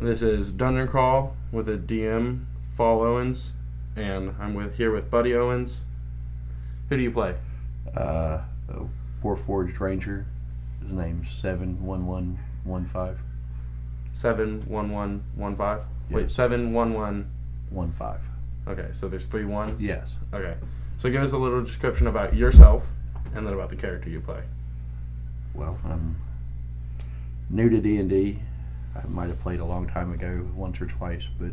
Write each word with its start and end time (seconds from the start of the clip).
This 0.00 0.22
is 0.22 0.52
Dungeon 0.52 0.86
Crawl 0.86 1.34
with 1.50 1.68
a 1.68 1.76
DM, 1.76 2.44
Fall 2.64 3.02
Owens, 3.02 3.52
and 3.96 4.32
I'm 4.38 4.54
with 4.54 4.76
here 4.76 4.92
with 4.92 5.10
Buddy 5.10 5.34
Owens. 5.34 5.80
Who 6.88 6.96
do 6.96 7.02
you 7.02 7.10
play? 7.10 7.34
Uh, 7.96 8.42
a 8.68 8.86
Warforged 9.24 9.80
Ranger. 9.80 10.24
His 10.80 10.92
name's 10.92 11.32
seven 11.32 11.84
one 11.84 12.06
one 12.06 12.38
one 12.62 12.86
five. 12.86 13.18
Seven 14.12 14.62
one 14.68 14.92
one 14.92 15.24
one 15.34 15.56
five. 15.56 15.80
Wait, 16.10 16.30
seven 16.30 16.72
one 16.72 16.94
one. 16.94 17.28
one 17.70 17.90
five. 17.90 18.28
Okay, 18.68 18.90
so 18.92 19.08
there's 19.08 19.26
three 19.26 19.46
ones. 19.46 19.82
Yes. 19.82 20.14
Okay, 20.32 20.54
so 20.96 21.10
give 21.10 21.24
us 21.24 21.32
a 21.32 21.38
little 21.38 21.64
description 21.64 22.06
about 22.06 22.36
yourself, 22.36 22.92
and 23.34 23.44
then 23.44 23.52
about 23.52 23.68
the 23.68 23.76
character 23.76 24.08
you 24.08 24.20
play. 24.20 24.44
Well, 25.54 25.76
I'm 25.84 26.22
new 27.50 27.68
to 27.68 27.80
D 27.80 27.96
and 27.96 28.08
D. 28.08 28.42
I 29.02 29.06
might 29.06 29.28
have 29.28 29.40
played 29.40 29.60
a 29.60 29.64
long 29.64 29.88
time 29.88 30.12
ago, 30.12 30.48
once 30.54 30.80
or 30.80 30.86
twice, 30.86 31.28
but 31.38 31.52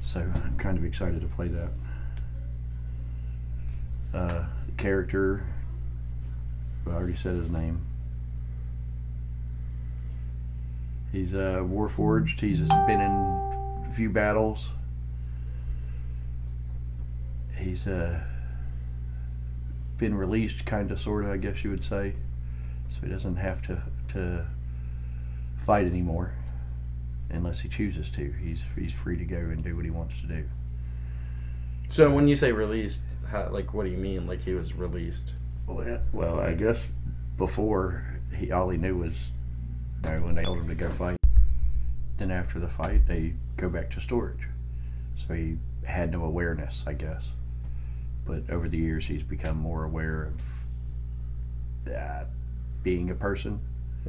so 0.00 0.20
I'm 0.20 0.56
kind 0.56 0.78
of 0.78 0.84
excited 0.84 1.20
to 1.20 1.26
play 1.26 1.48
that. 1.48 1.70
Uh, 4.14 4.44
character. 4.76 5.46
I 6.86 6.90
already 6.90 7.16
said 7.16 7.34
his 7.34 7.50
name. 7.50 7.84
He's 11.12 11.34
uh, 11.34 11.60
Warforged. 11.62 12.40
He's 12.40 12.60
been 12.60 13.00
in 13.00 13.86
a 13.88 13.92
few 13.92 14.10
battles. 14.10 14.70
He's 17.58 17.86
uh, 17.86 18.20
been 19.98 20.14
released, 20.14 20.64
kind 20.66 20.90
of, 20.90 21.00
sort 21.00 21.24
of, 21.24 21.30
I 21.30 21.36
guess 21.38 21.64
you 21.64 21.70
would 21.70 21.84
say. 21.84 22.14
So 22.90 23.00
he 23.02 23.08
doesn't 23.08 23.36
have 23.36 23.62
to 23.62 23.82
to 24.08 24.46
fight 25.66 25.84
anymore, 25.84 26.32
unless 27.28 27.60
he 27.60 27.68
chooses 27.68 28.08
to. 28.10 28.32
He's 28.40 28.62
he's 28.78 28.92
free 28.92 29.18
to 29.18 29.24
go 29.24 29.36
and 29.36 29.64
do 29.64 29.74
what 29.74 29.84
he 29.84 29.90
wants 29.90 30.20
to 30.20 30.28
do. 30.28 30.44
So 31.88 32.08
when 32.14 32.28
you 32.28 32.36
say 32.36 32.52
released, 32.52 33.00
how, 33.28 33.48
like 33.50 33.74
what 33.74 33.84
do 33.84 33.90
you 33.90 33.98
mean? 33.98 34.28
Like 34.28 34.42
he 34.42 34.54
was 34.54 34.74
released? 34.74 35.32
Well, 35.66 35.98
well, 36.12 36.38
I 36.38 36.54
guess 36.54 36.88
before 37.36 38.04
he 38.36 38.52
all 38.52 38.70
he 38.70 38.78
knew 38.78 38.96
was, 38.96 39.32
you 40.04 40.10
know, 40.10 40.20
when 40.20 40.36
they 40.36 40.44
told 40.44 40.58
him 40.58 40.68
to 40.68 40.74
go 40.76 40.88
fight. 40.88 41.16
Then 42.18 42.30
after 42.30 42.60
the 42.60 42.68
fight, 42.68 43.06
they 43.06 43.34
go 43.56 43.68
back 43.68 43.90
to 43.90 44.00
storage. 44.00 44.48
So 45.26 45.34
he 45.34 45.58
had 45.84 46.12
no 46.12 46.24
awareness, 46.24 46.84
I 46.86 46.92
guess. 46.92 47.28
But 48.24 48.48
over 48.50 48.68
the 48.68 48.78
years, 48.78 49.06
he's 49.06 49.22
become 49.22 49.56
more 49.56 49.84
aware 49.84 50.32
of 51.86 51.92
uh, 51.92 52.24
being 52.82 53.10
a 53.10 53.14
person. 53.14 53.60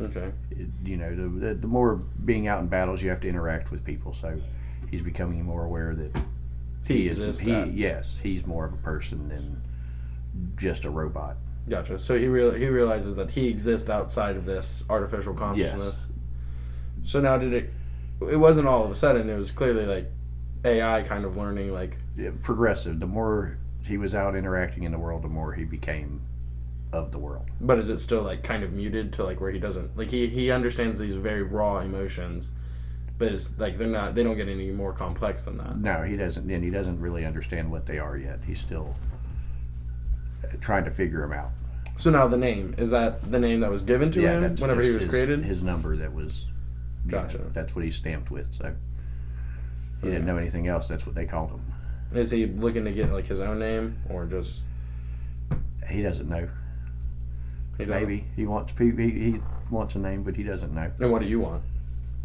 Okay. 0.02 0.32
It- 0.52 0.68
you 0.84 0.98
know, 0.98 1.16
the, 1.16 1.28
the 1.48 1.54
the 1.56 1.68
more 1.68 1.96
being 1.96 2.48
out 2.48 2.60
in 2.62 2.68
battles, 2.68 3.02
you 3.02 3.10
have 3.10 3.22
to 3.22 3.28
interact 3.30 3.72
with 3.72 3.84
people. 3.84 4.14
So 4.14 4.40
he's 4.90 5.02
becoming 5.02 5.44
more 5.44 5.64
aware 5.66 5.96
that 5.96 6.22
He 6.86 7.08
is 7.08 7.40
he 7.40 7.52
yes, 7.66 8.20
he's 8.22 8.46
more 8.46 8.66
of 8.66 8.74
a 8.74 8.78
person 8.78 9.28
than 9.30 9.62
just 10.56 10.86
a 10.86 10.90
robot. 10.90 11.38
Gotcha. 11.68 12.00
So 12.00 12.18
he 12.18 12.28
real 12.28 12.52
he 12.52 12.68
realizes 12.68 13.16
that 13.18 13.32
he 13.32 13.48
exists 13.50 13.90
outside 13.90 14.36
of 14.38 14.46
this 14.46 14.84
artificial 14.90 15.34
consciousness. 15.34 16.08
Yes. 16.10 17.10
So 17.12 17.20
now 17.20 17.38
did 17.38 17.54
it? 17.54 17.74
It 18.22 18.38
wasn't 18.38 18.68
all 18.68 18.84
of 18.86 18.92
a 18.92 18.96
sudden. 18.96 19.30
It 19.30 19.38
was 19.38 19.52
clearly 19.52 19.86
like 19.86 20.10
AI 20.64 21.04
kind 21.04 21.26
of 21.26 21.36
learning. 21.38 21.72
Like 21.74 21.98
Yeah, 22.16 22.32
progressive. 22.42 23.00
The 23.00 23.06
more 23.08 23.58
he 23.84 23.98
was 23.98 24.14
out 24.14 24.36
interacting 24.36 24.84
in 24.84 24.92
the 24.92 25.00
world, 25.00 25.24
the 25.24 25.28
more 25.30 25.54
he 25.54 25.64
became 25.66 26.22
of 26.94 27.12
the 27.12 27.18
world. 27.20 27.46
but 27.60 27.78
is 27.80 27.90
it 27.90 28.00
still 28.00 28.22
like 28.24 28.44
kind 28.44 28.64
of 28.64 28.72
muted 28.74 29.12
to 29.14 29.24
like 29.24 29.42
where 29.42 29.52
he 29.52 29.60
doesn't 29.60 29.98
like 29.98 30.10
he 30.10 30.28
he 30.28 30.50
understands 30.52 31.00
these 31.00 31.16
very 31.16 31.44
raw 31.44 31.80
emotions, 31.80 32.52
but 33.18 33.32
it's 33.34 33.50
like 33.58 33.78
they're 33.78 33.88
not 33.88 34.16
they 34.16 34.24
don't 34.24 34.38
get 34.38 34.48
any 34.48 34.72
more 34.72 34.94
complex 34.94 35.44
than 35.44 35.58
that. 35.58 35.78
No, 35.78 36.04
he 36.04 36.16
doesn't, 36.16 36.50
and 36.50 36.64
he 36.64 36.70
doesn't 36.70 37.00
really 37.02 37.26
understand 37.26 37.70
what 37.72 37.86
they 37.86 38.00
are 38.00 38.18
yet. 38.18 38.40
He's 38.48 38.60
still 38.60 38.96
uh, 40.44 40.48
trying 40.62 40.86
to 40.86 40.92
figure 40.92 41.22
them 41.22 41.34
out. 41.34 41.52
So 41.98 42.10
now 42.12 42.28
the 42.28 42.38
name 42.38 42.74
is 42.78 42.90
that 42.92 43.32
the 43.32 43.40
name 43.40 43.60
that 43.62 43.70
was 43.72 43.82
given 43.82 44.12
to 44.12 44.22
him 44.22 44.42
that's 44.44 44.62
whenever 44.62 44.82
he 44.82 44.92
was 44.92 45.04
his, 45.04 45.10
created. 45.10 45.44
His 45.44 45.62
number 45.64 45.96
that 45.98 46.14
was. 46.14 46.46
you 47.06 47.12
know, 47.12 47.22
Gotcha. 47.24 47.40
that's 47.54 47.76
what 47.76 47.84
he's 47.84 47.96
stamped 47.96 48.32
with. 48.32 48.54
So 48.54 48.66
he 48.66 48.70
Okay. 50.08 50.14
didn't 50.14 50.26
know 50.28 50.38
anything 50.38 50.68
else. 50.68 50.88
That's 50.88 51.06
what 51.06 51.16
they 51.16 51.26
called 51.26 51.50
him. 51.52 51.62
Is 52.14 52.32
he 52.32 52.46
looking 52.46 52.86
to 52.86 52.92
get 52.92 53.12
like 53.12 53.28
his 53.28 53.42
own 53.42 53.60
name 53.60 53.98
or 54.10 54.26
just 54.26 54.62
He 55.90 56.02
doesn't 56.04 56.30
know. 56.30 56.48
He? 57.78 57.86
Maybe 57.86 58.26
he 58.36 58.46
wants 58.46 58.74
he, 58.78 58.92
he 58.92 59.12
he 59.12 59.42
wants 59.70 59.96
a 59.96 60.00
name, 60.00 60.24
but 60.24 60.36
he 60.36 60.44
doesn't 60.44 60.74
know. 60.74 60.92
And 61.00 61.12
what 61.12 61.22
do 61.22 61.28
you 61.28 61.40
want? 61.40 61.64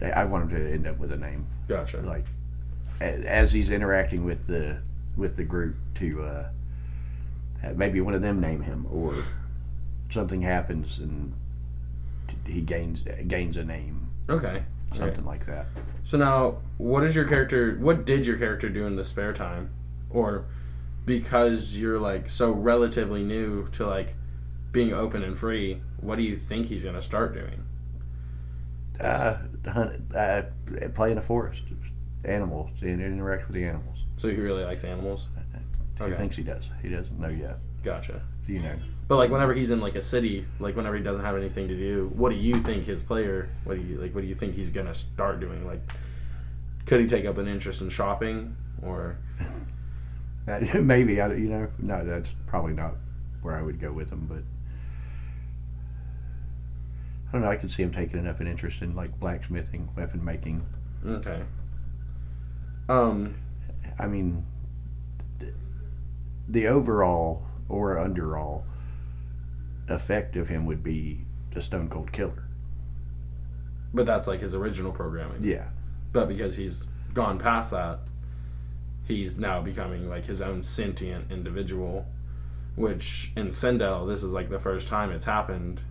I 0.01 0.11
I 0.11 0.25
want 0.25 0.51
him 0.51 0.59
to 0.59 0.73
end 0.73 0.87
up 0.87 0.99
with 0.99 1.13
a 1.13 1.17
name. 1.17 1.47
Gotcha. 1.69 2.01
like 2.01 2.25
as 3.01 3.53
he's 3.53 3.71
interacting 3.71 4.25
with 4.25 4.47
the 4.47 4.79
with 5.17 5.37
the 5.37 5.45
group 5.45 5.77
to 5.97 6.23
uh, 6.23 6.47
maybe 7.75 8.01
one 8.01 8.15
of 8.15 8.23
them 8.23 8.41
name 8.41 8.63
him 8.63 8.87
or 8.91 9.15
something 10.11 10.43
happens 10.43 10.99
and 10.99 11.33
he 12.47 12.61
gains 12.61 13.03
gains 13.27 13.57
a 13.57 13.65
name 13.65 14.11
Okay. 14.29 14.63
Okay. 14.91 14.99
something 14.99 15.25
like 15.25 15.47
that 15.47 15.67
So 16.05 16.17
now, 16.19 16.59
what 16.79 17.03
is 17.05 17.15
your 17.17 17.27
character? 17.27 17.77
What 17.81 18.05
did 18.05 18.27
your 18.27 18.37
character 18.39 18.69
do 18.69 18.87
in 18.87 18.97
the 18.97 19.05
spare 19.05 19.33
time, 19.33 19.71
or 20.11 20.45
because 21.05 21.77
you're 21.77 21.99
like 21.99 22.29
so 22.31 22.51
relatively 22.53 23.23
new 23.23 23.69
to 23.73 23.87
like 23.87 24.15
being 24.73 24.93
open 24.93 25.23
and 25.23 25.37
free? 25.39 25.81
What 26.01 26.17
do 26.17 26.23
you 26.23 26.37
think 26.37 26.67
he's 26.67 26.85
gonna 26.85 27.03
start 27.03 27.35
doing? 27.35 27.65
uh, 29.01 29.37
hunt, 29.67 30.15
uh, 30.15 30.43
play 30.95 31.09
in 31.11 31.17
the 31.17 31.21
forest 31.23 31.63
animals 32.25 32.71
and 32.83 33.01
interact 33.01 33.49
with 33.49 33.55
the 33.57 33.65
animals 33.65 34.05
So 34.17 34.29
he 34.29 34.37
really 34.37 34.65
likes 34.65 34.85
animals. 34.85 35.29
he 35.99 36.05
Okay. 36.05 36.15
thinks 36.15 36.37
he 36.37 36.43
does 36.43 36.69
he 36.83 36.89
doesn't 36.89 37.19
know 37.19 37.29
yet 37.29 37.59
Gotcha. 37.83 38.23
you 38.47 38.61
know 38.61 38.77
But 39.09 39.17
like 39.17 39.31
whenever 39.31 39.55
he's 39.55 39.71
in 39.71 39.81
like 39.81 39.97
a 39.97 40.03
city, 40.03 40.47
like 40.61 40.77
whenever 40.77 40.95
he 40.97 41.03
doesn't 41.03 41.25
have 41.25 41.37
anything 41.37 41.69
to 41.69 41.77
do, 41.77 42.11
what 42.15 42.31
do 42.31 42.37
you 42.37 42.55
think 42.57 42.85
his 42.85 43.03
player? 43.03 43.49
What 43.65 43.77
do 43.77 43.83
you 43.83 43.97
like? 43.97 44.15
What 44.15 44.21
do 44.21 44.27
you 44.29 44.35
think 44.35 44.55
he's 44.55 44.71
gonna 44.71 44.95
start 44.95 45.41
doing? 45.41 45.67
Like, 45.67 45.81
could 46.87 47.01
he 47.01 47.07
take 47.07 47.25
up 47.25 47.39
an 47.39 47.49
interest 47.49 47.81
in 47.83 47.89
shopping 47.91 48.57
or? 48.83 49.17
Maybe 50.75 51.21
I, 51.21 51.33
you 51.35 51.49
know 51.49 51.69
no 51.79 52.05
that's 52.05 52.31
probably 52.47 52.73
not 52.75 52.95
where 53.43 53.57
I 53.57 53.63
would 53.63 53.81
go 53.81 53.93
with 53.93 54.11
him 54.11 54.27
but 54.29 54.43
I 57.33 57.37
don't 57.37 57.43
know 57.43 57.51
I 57.51 57.57
could 57.57 57.71
see 57.71 57.83
him 57.83 57.93
taking 57.93 58.19
enough 58.19 58.41
an 58.41 58.47
interest 58.47 58.83
in 58.83 58.95
like 58.95 59.19
blacksmithing 59.19 59.89
weapon 59.97 60.23
making 60.23 60.67
Okay. 61.07 61.43
Um. 62.89 63.37
I 63.99 64.07
mean, 64.07 64.45
th- 65.41 65.55
the 66.49 66.69
overall 66.69 67.45
or 67.69 67.99
underall 67.99 68.65
effect 69.89 70.37
of 70.37 70.49
him 70.49 70.67
would 70.67 70.83
be 70.83 71.25
a 71.55 71.61
Stone 71.61 71.89
Cold 71.89 72.13
Killer. 72.13 72.45
But 73.95 74.07
that's 74.07 74.27
like 74.27 74.41
his 74.41 74.55
original 74.55 74.93
programming. 74.93 75.45
Yeah, 75.45 75.69
But 76.13 76.29
because 76.29 76.57
he's 76.57 76.87
gone 77.13 77.39
past 77.39 77.71
that, 77.73 78.01
he's 79.07 79.37
now 79.37 79.61
becoming 79.61 80.09
like 80.09 80.27
his 80.27 80.41
own 80.41 80.63
sentient 80.63 81.31
individual. 81.31 82.07
Which 82.75 83.33
in 83.37 83.53
Sendel, 83.53 84.07
this 84.07 84.23
is 84.23 84.33
like 84.33 84.49
the 84.49 84.59
first 84.59 84.89
time 84.89 85.11
it's 85.11 85.25
happened. 85.27 85.83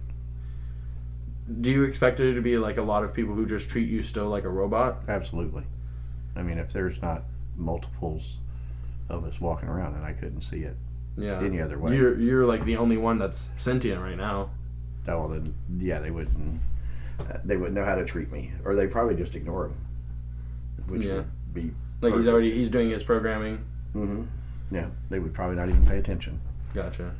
Do 1.59 1.71
you 1.71 1.83
expect 1.83 2.19
it 2.19 2.33
to 2.35 2.41
be 2.41 2.57
like 2.57 2.77
a 2.77 2.81
lot 2.81 3.03
of 3.03 3.13
people 3.13 3.33
who 3.35 3.45
just 3.45 3.69
treat 3.69 3.89
you 3.89 4.03
still 4.03 4.27
like 4.27 4.43
a 4.43 4.49
robot? 4.49 5.01
absolutely. 5.07 5.63
I 6.35 6.43
mean, 6.43 6.57
if 6.57 6.71
there's 6.71 7.01
not 7.01 7.23
multiples 7.57 8.37
of 9.09 9.25
us 9.25 9.41
walking 9.41 9.67
around, 9.67 9.95
and 9.95 10.05
I 10.05 10.13
couldn't 10.13 10.41
see 10.41 10.59
it 10.63 10.77
Yeah. 11.17 11.39
any 11.41 11.59
other 11.61 11.77
way. 11.77 11.95
You're 11.97 12.17
you're 12.17 12.45
like 12.45 12.63
the 12.63 12.77
only 12.77 12.95
one 12.97 13.17
that's 13.19 13.49
sentient 13.57 14.01
right 14.01 14.15
now. 14.17 14.51
Oh, 15.07 15.19
well, 15.19 15.27
then, 15.29 15.53
yeah, 15.79 15.99
they 15.99 16.11
wouldn't. 16.11 16.61
Uh, 17.19 17.23
they 17.43 17.57
wouldn't 17.57 17.75
know 17.75 17.83
how 17.85 17.95
to 17.95 18.05
treat 18.05 18.31
me, 18.31 18.51
or 18.63 18.75
they 18.75 18.87
probably 18.87 19.15
just 19.15 19.35
ignore 19.35 19.65
him, 19.65 19.75
which 20.87 21.01
Yeah. 21.03 21.15
would 21.15 21.53
be. 21.53 21.73
Like 22.01 22.13
he's 22.15 22.27
already 22.27 22.51
he's 22.51 22.69
doing 22.69 22.89
his 22.89 23.03
programming. 23.03 23.57
Mm-hmm. 23.95 24.23
Yeah, 24.73 24.87
they 25.09 25.19
would 25.19 25.33
probably 25.33 25.57
not 25.57 25.67
even 25.69 25.85
pay 25.85 25.97
attention. 25.97 26.39
Gotcha. 26.73 27.13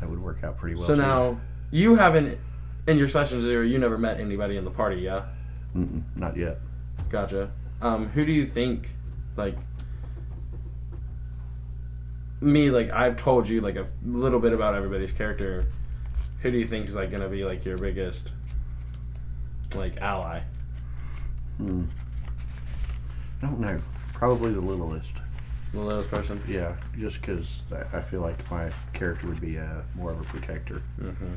That 0.00 0.10
would 0.10 0.20
work 0.20 0.42
out 0.42 0.56
pretty 0.58 0.74
well. 0.76 0.84
so 0.84 0.94
too. 0.96 1.00
now 1.00 1.40
you 1.70 1.94
haven't 1.94 2.38
in 2.86 2.98
your 2.98 3.08
session 3.08 3.40
zero. 3.40 3.62
You 3.62 3.78
never 3.78 3.98
met 3.98 4.20
anybody 4.20 4.56
in 4.56 4.64
the 4.64 4.70
party, 4.70 4.96
yeah? 4.96 5.26
Mm-mm, 5.76 6.02
not 6.16 6.36
yet. 6.36 6.58
Gotcha. 7.08 7.50
Um, 7.80 8.08
who 8.08 8.24
do 8.24 8.32
you 8.32 8.46
think, 8.46 8.94
like, 9.36 9.56
me, 12.40 12.70
like, 12.70 12.90
I've 12.90 13.16
told 13.16 13.48
you, 13.48 13.60
like, 13.60 13.76
a 13.76 13.86
little 14.04 14.40
bit 14.40 14.52
about 14.52 14.74
everybody's 14.74 15.12
character. 15.12 15.66
Who 16.40 16.50
do 16.50 16.58
you 16.58 16.66
think 16.66 16.86
is, 16.88 16.94
like, 16.94 17.10
gonna 17.10 17.28
be, 17.28 17.44
like, 17.44 17.64
your 17.64 17.78
biggest, 17.78 18.32
like, 19.74 19.96
ally? 20.00 20.40
Hmm. 21.58 21.84
I 23.42 23.46
don't 23.46 23.60
know. 23.60 23.80
Probably 24.12 24.52
the 24.52 24.60
littlest. 24.60 25.12
The 25.72 25.80
littlest 25.80 26.10
person? 26.10 26.40
Yeah, 26.48 26.76
just 26.98 27.20
because 27.20 27.62
I 27.72 27.98
I 27.98 28.00
feel 28.00 28.20
like 28.20 28.48
my 28.50 28.70
character 28.92 29.26
would 29.26 29.40
be 29.40 29.58
uh, 29.58 29.82
more 29.94 30.12
of 30.12 30.20
a 30.20 30.24
protector. 30.24 30.82
Mm-hmm. 31.00 31.34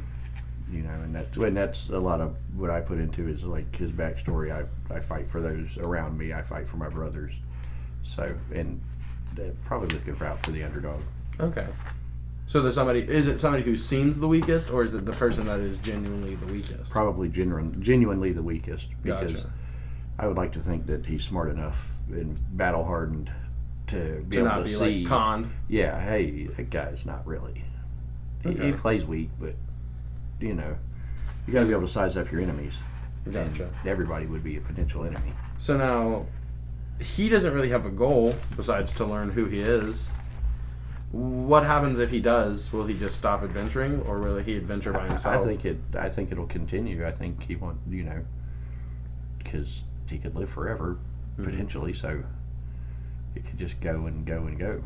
You 0.71 0.81
know, 0.81 0.89
and 0.89 1.15
that's 1.15 1.35
and 1.37 1.55
that's 1.55 1.89
a 1.89 1.99
lot 1.99 2.21
of 2.21 2.35
what 2.55 2.69
I 2.69 2.81
put 2.81 2.99
into 2.99 3.27
is 3.27 3.43
like 3.43 3.75
his 3.75 3.91
backstory. 3.91 4.51
I 4.51 4.65
I 4.93 4.99
fight 4.99 5.29
for 5.29 5.41
those 5.41 5.77
around 5.77 6.17
me. 6.17 6.33
I 6.33 6.41
fight 6.41 6.67
for 6.67 6.77
my 6.77 6.89
brothers. 6.89 7.33
So 8.03 8.33
and 8.53 8.81
probably 9.65 9.89
looking 9.89 10.15
for 10.15 10.25
out 10.25 10.39
for 10.43 10.51
the 10.51 10.63
underdog. 10.63 11.01
Okay. 11.39 11.67
So 12.47 12.61
there's 12.61 12.75
somebody. 12.75 13.01
Is 13.01 13.27
it 13.27 13.39
somebody 13.39 13.63
who 13.63 13.75
seems 13.75 14.19
the 14.19 14.27
weakest, 14.27 14.71
or 14.71 14.81
is 14.83 14.93
it 14.93 15.05
the 15.05 15.11
person 15.13 15.45
that 15.47 15.59
is 15.59 15.77
genuinely 15.79 16.35
the 16.35 16.45
weakest? 16.47 16.91
Probably 16.91 17.27
genuine, 17.29 17.81
genuinely 17.83 18.31
the 18.31 18.41
weakest 18.41 18.87
because 19.03 19.33
Gotcha. 19.33 19.49
I 20.17 20.27
would 20.27 20.37
like 20.37 20.53
to 20.53 20.61
think 20.61 20.85
that 20.87 21.05
he's 21.05 21.23
smart 21.25 21.49
enough 21.49 21.91
and 22.09 22.39
battle 22.57 22.85
hardened 22.85 23.29
to 23.87 24.23
be 24.29 24.37
To 24.37 24.39
able 24.39 24.47
not 24.47 24.57
to 24.59 24.63
be 24.63 24.69
see. 24.71 24.99
like 25.01 25.07
conned. 25.07 25.49
yeah, 25.67 25.99
hey, 26.01 26.47
that 26.55 26.69
guy's 26.69 27.05
not 27.05 27.27
really. 27.27 27.63
He, 28.43 28.53
he 28.53 28.71
plays 28.71 29.03
weak, 29.05 29.29
but 29.39 29.55
you 30.39 30.53
know, 30.53 30.77
you 31.47 31.53
got 31.53 31.61
to 31.61 31.65
be 31.65 31.71
able 31.71 31.87
to 31.87 31.91
size 31.91 32.15
up 32.17 32.31
your 32.31 32.41
enemies. 32.41 32.75
And 33.25 33.33
Gotcha. 33.33 33.69
everybody 33.85 34.25
would 34.25 34.43
be 34.43 34.57
a 34.57 34.61
potential 34.61 35.03
enemy. 35.03 35.33
So 35.57 35.75
now, 35.77 36.25
he 37.01 37.29
doesn't 37.29 37.53
really 37.53 37.69
have 37.69 37.85
a 37.85 37.89
goal 37.91 38.35
besides 38.55 38.93
to 38.93 39.05
learn 39.05 39.31
who 39.31 39.45
he 39.45 39.59
is. 39.61 40.11
What 41.11 41.63
happens 41.63 41.99
if 41.99 42.09
he 42.11 42.19
does? 42.19 42.71
Will 42.73 42.85
he 42.85 42.93
just 42.93 43.15
stop 43.15 43.41
adventuring, 43.43 44.01
or 44.01 44.19
will 44.19 44.37
he 44.37 44.55
adventure 44.57 44.91
by 44.93 45.07
himself? 45.07 45.25
I 45.27 45.31
himself? 45.39 45.47
think 45.47 45.65
it. 45.65 45.79
I 45.97 46.09
think 46.09 46.31
it'll 46.31 46.47
continue. 46.47 47.05
I 47.07 47.11
think 47.11 47.43
he 47.43 47.55
want 47.55 47.79
you 47.89 48.03
know, 48.03 48.25
because 49.37 49.83
he 50.09 50.17
could 50.17 50.35
live 50.35 50.49
forever 50.49 50.97
Mhm. 51.37 51.45
potentially. 51.45 51.93
So 51.93 52.23
it 53.35 53.45
could 53.45 53.57
just 53.57 53.79
go 53.79 54.05
and 54.05 54.25
go 54.25 54.47
and 54.47 54.57
go. 54.59 54.83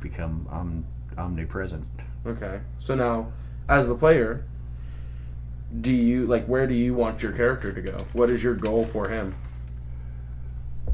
Become 0.00 0.46
om, 0.50 0.84
omnipresent. 1.18 1.86
Okay. 2.26 2.60
So 2.78 2.94
now, 2.94 3.32
as 3.68 3.88
the 3.88 3.94
player, 3.94 4.44
do 5.80 5.92
you 5.92 6.26
like 6.26 6.46
where 6.46 6.66
do 6.66 6.74
you 6.74 6.94
want 6.94 7.22
your 7.22 7.32
character 7.32 7.72
to 7.72 7.80
go? 7.80 8.06
What 8.12 8.30
is 8.30 8.42
your 8.42 8.54
goal 8.54 8.84
for 8.84 9.08
him? 9.08 9.34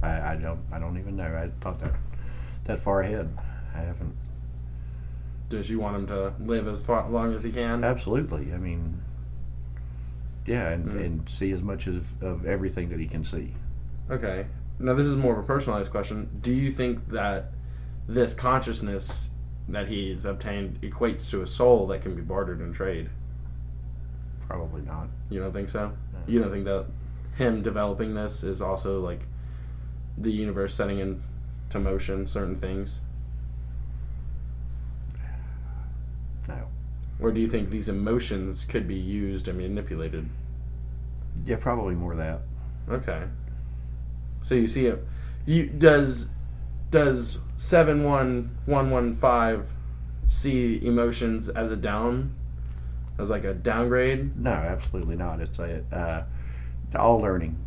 I, 0.02 0.32
I 0.32 0.36
don't. 0.36 0.60
I 0.70 0.78
don't 0.78 0.98
even 0.98 1.16
know. 1.16 1.24
I 1.24 1.50
thought 1.60 1.80
that 1.80 1.94
that 2.64 2.78
far 2.78 3.00
ahead. 3.00 3.36
I 3.74 3.78
haven't. 3.78 4.14
Does 5.48 5.70
you 5.70 5.78
want 5.78 5.96
him 5.96 6.06
to 6.08 6.32
live 6.40 6.66
as 6.66 6.82
far, 6.84 7.08
long 7.08 7.32
as 7.32 7.42
he 7.44 7.52
can? 7.52 7.84
Absolutely. 7.84 8.52
I 8.52 8.56
mean, 8.58 9.00
yeah, 10.44 10.70
and, 10.70 10.86
Mm. 10.86 11.04
and 11.04 11.28
see 11.28 11.52
as 11.52 11.62
much 11.62 11.86
of, 11.86 12.20
of 12.22 12.44
everything 12.46 12.88
that 12.88 12.98
he 12.98 13.06
can 13.06 13.24
see. 13.24 13.54
Okay. 14.10 14.46
Now 14.78 14.94
this 14.94 15.06
is 15.06 15.16
more 15.16 15.32
of 15.32 15.38
a 15.38 15.42
personalized 15.46 15.90
question. 15.90 16.28
Do 16.42 16.52
you 16.52 16.70
think 16.72 17.08
that 17.10 17.52
this 18.08 18.34
consciousness 18.34 19.30
that 19.68 19.88
he's 19.88 20.24
obtained 20.24 20.80
equates 20.80 21.28
to 21.30 21.42
a 21.42 21.46
soul 21.46 21.86
that 21.88 22.02
can 22.02 22.14
be 22.14 22.22
bartered 22.22 22.60
in 22.60 22.72
trade? 22.72 23.10
Probably 24.40 24.82
not. 24.82 25.08
You 25.28 25.40
don't 25.40 25.52
think 25.52 25.68
so? 25.68 25.88
No. 26.12 26.18
You 26.26 26.40
don't 26.40 26.52
think 26.52 26.64
that 26.66 26.86
him 27.36 27.62
developing 27.62 28.14
this 28.14 28.44
is 28.44 28.62
also 28.62 29.00
like 29.00 29.26
the 30.16 30.30
universe 30.30 30.74
setting 30.74 30.98
into 30.98 31.78
motion 31.78 32.26
certain 32.26 32.58
things? 32.58 33.00
No. 36.48 36.68
Or 37.18 37.32
do 37.32 37.40
you 37.40 37.48
think 37.48 37.70
these 37.70 37.88
emotions 37.88 38.64
could 38.64 38.86
be 38.86 38.94
used 38.94 39.48
and 39.48 39.58
manipulated? 39.58 40.28
Yeah, 41.44 41.56
probably 41.56 41.96
more 41.96 42.14
that. 42.14 42.42
Okay. 42.88 43.24
So 44.42 44.54
you 44.54 44.68
see 44.68 44.86
it. 44.86 45.04
You 45.44 45.66
does 45.66 46.28
does 46.96 47.38
seven 47.56 48.04
one 48.04 48.56
one 48.66 48.90
one 48.90 49.12
five 49.14 49.68
see 50.26 50.84
emotions 50.84 51.48
as 51.48 51.70
a 51.70 51.76
down, 51.76 52.34
as 53.18 53.30
like 53.30 53.44
a 53.44 53.54
downgrade? 53.54 54.38
No, 54.38 54.50
absolutely 54.50 55.16
not. 55.16 55.40
It's 55.40 55.58
a 55.58 55.82
uh, 55.92 56.98
all 56.98 57.20
learning. 57.20 57.58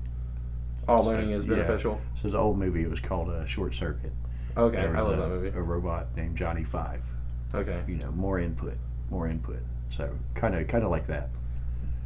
All 0.88 1.00
So, 1.00 1.04
learning 1.06 1.32
is 1.32 1.46
yeah. 1.46 1.56
beneficial. 1.56 2.02
So 2.16 2.28
it's 2.28 2.34
an 2.34 2.40
old 2.40 2.58
movie. 2.58 2.82
It 2.82 2.90
was 2.90 3.00
called 3.00 3.30
uh, 3.30 3.46
Short 3.46 3.76
Circuit. 3.76 4.12
Okay, 4.58 4.80
I 4.80 5.02
love 5.02 5.20
a, 5.20 5.22
that 5.22 5.28
movie. 5.28 5.50
A 5.50 5.62
robot 5.62 6.08
named 6.16 6.36
Johnny 6.36 6.64
Five. 6.64 7.06
Okay, 7.54 7.82
You 7.88 7.96
know, 7.96 8.12
more 8.12 8.40
input, 8.40 8.78
more 9.10 9.28
input. 9.28 9.60
So 9.90 10.10
kind 10.36 10.56
of, 10.56 10.68
kind 10.68 10.84
of 10.84 10.92
like 10.92 11.08
that. 11.08 11.30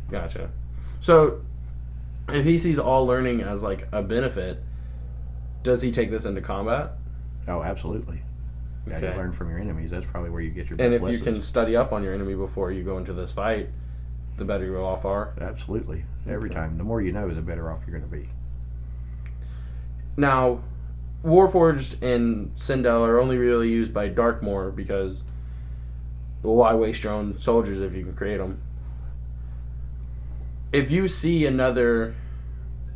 gotcha. 0.09 0.49
So 1.01 1.41
if 2.29 2.45
he 2.45 2.57
sees 2.57 2.79
all 2.79 3.05
learning 3.05 3.41
as 3.41 3.61
like 3.61 3.87
a 3.91 4.01
benefit, 4.01 4.63
does 5.63 5.81
he 5.81 5.91
take 5.91 6.11
this 6.11 6.23
into 6.25 6.41
combat? 6.41 6.93
Oh, 7.47 7.61
absolutely. 7.61 8.21
Yeah, 8.87 8.97
Okay. 8.97 9.11
you 9.11 9.17
learn 9.17 9.31
from 9.31 9.49
your 9.49 9.59
enemies. 9.59 9.91
That's 9.91 10.05
probably 10.05 10.29
where 10.29 10.41
you 10.41 10.49
get 10.49 10.69
your 10.69 10.77
best 10.77 10.85
And 10.85 10.93
if 10.93 11.09
you 11.11 11.19
can 11.19 11.41
study 11.41 11.75
up 11.75 11.93
on 11.93 12.03
your 12.03 12.13
enemy 12.13 12.35
before 12.35 12.71
you 12.71 12.83
go 12.83 12.97
into 12.97 13.13
this 13.13 13.31
fight, 13.31 13.69
the 14.37 14.45
better 14.45 14.65
you 14.65 14.77
off 14.77 15.05
are. 15.05 15.33
Absolutely. 15.39 16.05
Every 16.27 16.49
Okay. 16.49 16.59
time. 16.59 16.77
The 16.77 16.83
more 16.83 17.01
you 17.01 17.11
know, 17.11 17.29
the 17.29 17.41
better 17.41 17.71
off 17.71 17.81
you're 17.87 17.97
going 17.97 18.09
to 18.09 18.15
be. 18.15 18.29
Now, 20.17 20.59
Warforged 21.23 22.01
and 22.01 22.53
Sindel 22.55 23.07
are 23.07 23.19
only 23.19 23.37
really 23.37 23.69
used 23.69 23.93
by 23.93 24.09
Darkmoor 24.09 24.75
because 24.75 25.23
well, 26.41 26.55
why 26.55 26.73
waste 26.73 27.03
your 27.05 27.13
own 27.13 27.37
soldiers 27.37 27.79
if 27.79 27.95
you 27.95 28.03
can 28.03 28.13
create 28.13 28.37
them? 28.37 28.61
If 30.73 30.91
you 30.91 31.07
see 31.07 31.45
another 31.45 32.15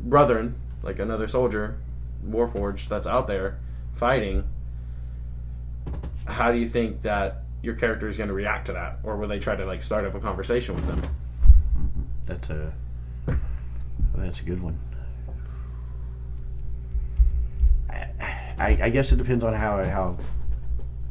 brethren, 0.02 0.56
like 0.84 1.00
another 1.00 1.28
soldier, 1.28 1.78
Warforged, 2.28 2.90
that's 2.90 3.08
out 3.08 3.28
there 3.28 3.60
fighting, 3.98 4.44
how 6.28 6.52
do 6.52 6.58
you 6.58 6.68
think 6.68 7.02
that 7.02 7.44
your 7.62 7.76
character 7.76 8.08
is 8.08 8.18
going 8.18 8.28
to 8.30 8.34
react 8.34 8.68
to 8.68 8.74
that? 8.74 9.00
Or 9.04 9.18
will 9.18 9.28
they 9.28 9.40
try 9.40 9.56
to 9.56 9.66
like 9.66 9.84
start 9.84 10.06
up 10.06 10.14
a 10.16 10.20
conversation 10.20 10.76
with 10.76 10.88
them? 10.88 11.00
hmm 11.00 12.02
That's 12.26 12.50
a 12.50 12.74
that's 14.16 14.40
a 14.40 14.44
good 14.44 14.62
one. 14.62 14.80
I, 18.60 18.78
I 18.82 18.90
guess 18.90 19.12
it 19.12 19.18
depends 19.18 19.44
on 19.44 19.54
how 19.54 19.84
how 19.84 20.18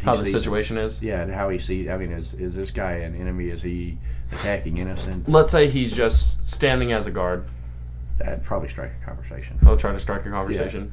How 0.02 0.16
the 0.16 0.26
situation 0.26 0.76
is? 0.76 1.00
Yeah, 1.00 1.22
and 1.22 1.32
how 1.32 1.48
he 1.48 1.58
sees. 1.58 1.88
I 1.88 1.96
mean, 1.96 2.12
is 2.12 2.34
is 2.34 2.54
this 2.54 2.70
guy 2.70 2.92
an 2.92 3.14
enemy? 3.16 3.48
Is 3.48 3.62
he 3.62 3.98
attacking 4.32 4.78
innocent? 4.78 5.28
Let's 5.28 5.52
say 5.52 5.68
he's 5.68 5.92
just 5.92 6.44
standing 6.44 6.92
as 6.92 7.06
a 7.06 7.10
guard. 7.10 7.48
That'd 8.18 8.42
probably 8.42 8.68
strike 8.68 8.92
a 9.00 9.04
conversation. 9.04 9.58
He'll 9.62 9.76
try 9.76 9.92
to 9.92 10.00
strike 10.00 10.26
a 10.26 10.30
conversation. 10.30 10.92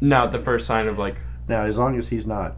Now, 0.00 0.24
at 0.24 0.32
the 0.32 0.38
first 0.38 0.66
sign 0.66 0.86
of 0.86 0.98
like, 0.98 1.18
Now, 1.48 1.64
as 1.64 1.78
long 1.78 1.98
as 1.98 2.08
he's 2.08 2.26
not 2.26 2.56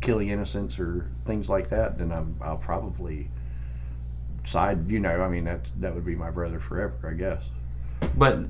killing 0.00 0.28
innocents 0.28 0.78
or 0.78 1.10
things 1.24 1.48
like 1.48 1.68
that, 1.70 1.98
then 1.98 2.12
I'm, 2.12 2.36
I'll 2.42 2.58
probably 2.58 3.28
side. 4.44 4.90
You 4.90 5.00
know, 5.00 5.22
I 5.22 5.28
mean 5.28 5.44
that 5.44 5.66
that 5.80 5.94
would 5.94 6.04
be 6.04 6.14
my 6.14 6.30
brother 6.30 6.58
forever, 6.60 6.94
I 7.08 7.14
guess. 7.14 7.48
but 8.16 8.40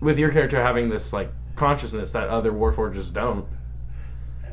with 0.00 0.18
your 0.18 0.30
character 0.30 0.60
having 0.62 0.90
this 0.90 1.12
like 1.12 1.30
consciousness 1.56 2.12
that 2.12 2.28
other 2.28 2.52
warforges 2.52 3.12
don't. 3.12 3.46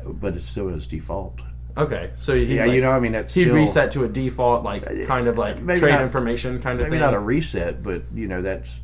But 0.04 0.36
it's 0.36 0.46
still 0.46 0.68
his 0.68 0.86
default. 0.86 1.40
Okay, 1.76 2.12
so 2.16 2.34
he 2.34 2.56
yeah, 2.56 2.64
like, 2.64 2.74
you 2.74 2.80
know, 2.80 2.92
I 2.92 3.00
mean 3.00 3.12
that's 3.12 3.34
he'd 3.34 3.44
still, 3.44 3.54
reset 3.56 3.90
to 3.92 4.04
a 4.04 4.08
default 4.08 4.64
like 4.64 4.86
uh, 4.86 5.04
kind 5.04 5.28
of 5.28 5.36
like 5.36 5.56
trade 5.58 5.90
not- 5.90 6.00
information 6.02 6.62
kind 6.62 6.80
of 6.80 6.86
Maybe 6.86 6.92
thing. 6.92 7.00
not 7.00 7.12
a 7.12 7.18
reset, 7.18 7.82
but 7.82 8.02
you 8.14 8.28
know 8.28 8.40
that's 8.40 8.80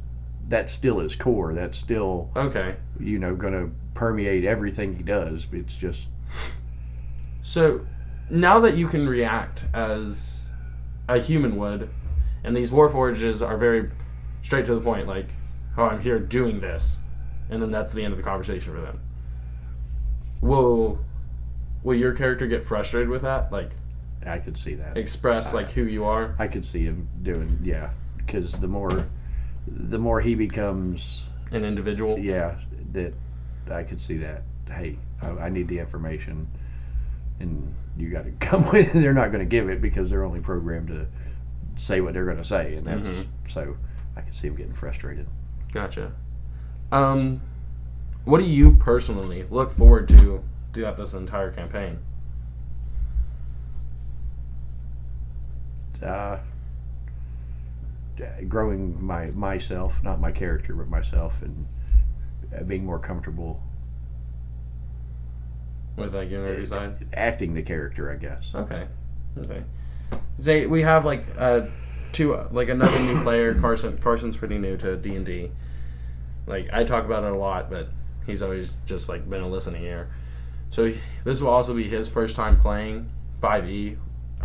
that's 0.48 0.72
still 0.72 0.98
his 0.98 1.16
core. 1.16 1.54
That's 1.54 1.78
still 1.78 2.30
okay, 2.36 2.76
you 3.00 3.18
know 3.18 3.34
going 3.34 3.54
to 3.54 3.70
permeate 3.94 4.44
everything 4.44 4.96
he 4.96 5.02
does. 5.02 5.46
It's 5.52 5.76
just 5.76 6.08
so 7.42 7.86
now 8.30 8.60
that 8.60 8.76
you 8.76 8.86
can 8.88 9.08
react 9.08 9.64
as 9.74 10.52
a 11.08 11.18
human 11.18 11.56
would, 11.56 11.90
and 12.44 12.56
these 12.56 12.70
warforges 12.70 13.46
are 13.46 13.56
very 13.56 13.90
straight 14.42 14.64
to 14.66 14.74
the 14.74 14.80
point, 14.80 15.06
like, 15.06 15.36
"Oh, 15.76 15.84
I'm 15.84 16.00
here 16.00 16.18
doing 16.18 16.60
this," 16.60 16.98
and 17.50 17.60
then 17.62 17.70
that's 17.70 17.92
the 17.92 18.04
end 18.04 18.12
of 18.12 18.16
the 18.18 18.22
conversation 18.24 18.72
for 18.74 18.80
them. 18.80 19.00
Will 20.40 21.00
will 21.82 21.94
your 21.94 22.12
character 22.12 22.46
get 22.46 22.64
frustrated 22.64 23.08
with 23.08 23.22
that? 23.22 23.50
Like, 23.52 23.70
I 24.24 24.38
could 24.38 24.56
see 24.56 24.74
that. 24.76 24.96
express 24.96 25.52
like 25.52 25.72
who 25.72 25.82
you 25.82 26.04
are? 26.04 26.34
I 26.38 26.46
could 26.46 26.64
see 26.64 26.84
him 26.84 27.08
doing 27.22 27.58
yeah, 27.62 27.90
because 28.16 28.52
the 28.52 28.68
more 28.68 29.06
the 29.66 29.98
more 29.98 30.20
he 30.20 30.34
becomes 30.34 31.24
An 31.50 31.64
individual. 31.64 32.18
yeah 32.18 32.56
that 32.92 33.14
I 33.70 33.82
could 33.84 34.00
see 34.00 34.18
that. 34.18 34.42
Hey, 34.68 34.98
I, 35.22 35.28
I 35.30 35.48
need 35.48 35.68
the 35.68 35.78
information, 35.78 36.48
and 37.40 37.74
you 37.96 38.10
got 38.10 38.24
to 38.24 38.30
come 38.40 38.64
with 38.72 38.94
it. 38.94 39.00
They're 39.00 39.12
not 39.14 39.28
going 39.32 39.40
to 39.40 39.48
give 39.48 39.68
it 39.68 39.80
because 39.80 40.10
they're 40.10 40.24
only 40.24 40.40
programmed 40.40 40.88
to 40.88 41.06
say 41.76 42.00
what 42.00 42.14
they're 42.14 42.24
going 42.24 42.36
to 42.38 42.44
say, 42.44 42.74
and 42.74 42.86
that's 42.86 43.08
Mhm. 43.08 43.26
so. 43.48 43.76
I 44.14 44.20
can 44.20 44.32
see 44.34 44.46
him 44.48 44.56
getting 44.56 44.74
frustrated. 44.74 45.26
Gotcha. 45.72 46.12
Um, 46.90 47.40
what 48.26 48.38
do 48.40 48.44
you 48.44 48.72
personally 48.72 49.46
look 49.50 49.70
forward 49.70 50.06
to 50.08 50.44
throughout 50.74 50.98
this 50.98 51.14
entire 51.14 51.50
campaign? 51.50 51.98
Uh, 56.02 56.38
growing 58.48 59.02
my 59.04 59.30
myself, 59.30 60.02
not 60.02 60.20
my 60.20 60.30
character, 60.30 60.74
but 60.74 60.88
myself, 60.88 61.40
and 61.42 61.66
being 62.66 62.84
more 62.84 62.98
comfortable 62.98 63.62
With 65.96 66.14
like 66.14 66.30
nerdy 66.30 66.66
side? 66.66 67.06
acting 67.14 67.54
the 67.54 67.62
character. 67.62 68.10
I 68.10 68.16
guess. 68.16 68.50
Okay. 68.54 68.86
Okay. 69.38 69.62
They 70.38 70.66
we 70.66 70.82
have 70.82 71.04
like 71.04 71.24
uh 71.38 71.66
two 72.12 72.34
like 72.50 72.68
another 72.68 72.98
new 73.00 73.22
player. 73.22 73.54
Carson 73.60 73.98
Carson's 73.98 74.36
pretty 74.36 74.58
new 74.58 74.76
to 74.78 74.96
D 74.96 75.14
and 75.16 75.24
D. 75.26 75.50
Like 76.46 76.68
I 76.72 76.84
talk 76.84 77.04
about 77.04 77.24
it 77.24 77.32
a 77.36 77.38
lot, 77.38 77.70
but 77.70 77.88
he's 78.26 78.42
always 78.42 78.76
just 78.86 79.08
like 79.08 79.28
been 79.28 79.42
a 79.42 79.48
listening 79.48 79.84
ear. 79.84 80.10
So 80.70 80.86
he- 80.86 80.98
this 81.24 81.40
will 81.40 81.50
also 81.50 81.74
be 81.74 81.84
his 81.84 82.08
first 82.08 82.34
time 82.36 82.58
playing 82.58 83.10
Five 83.36 83.68
E. 83.68 83.96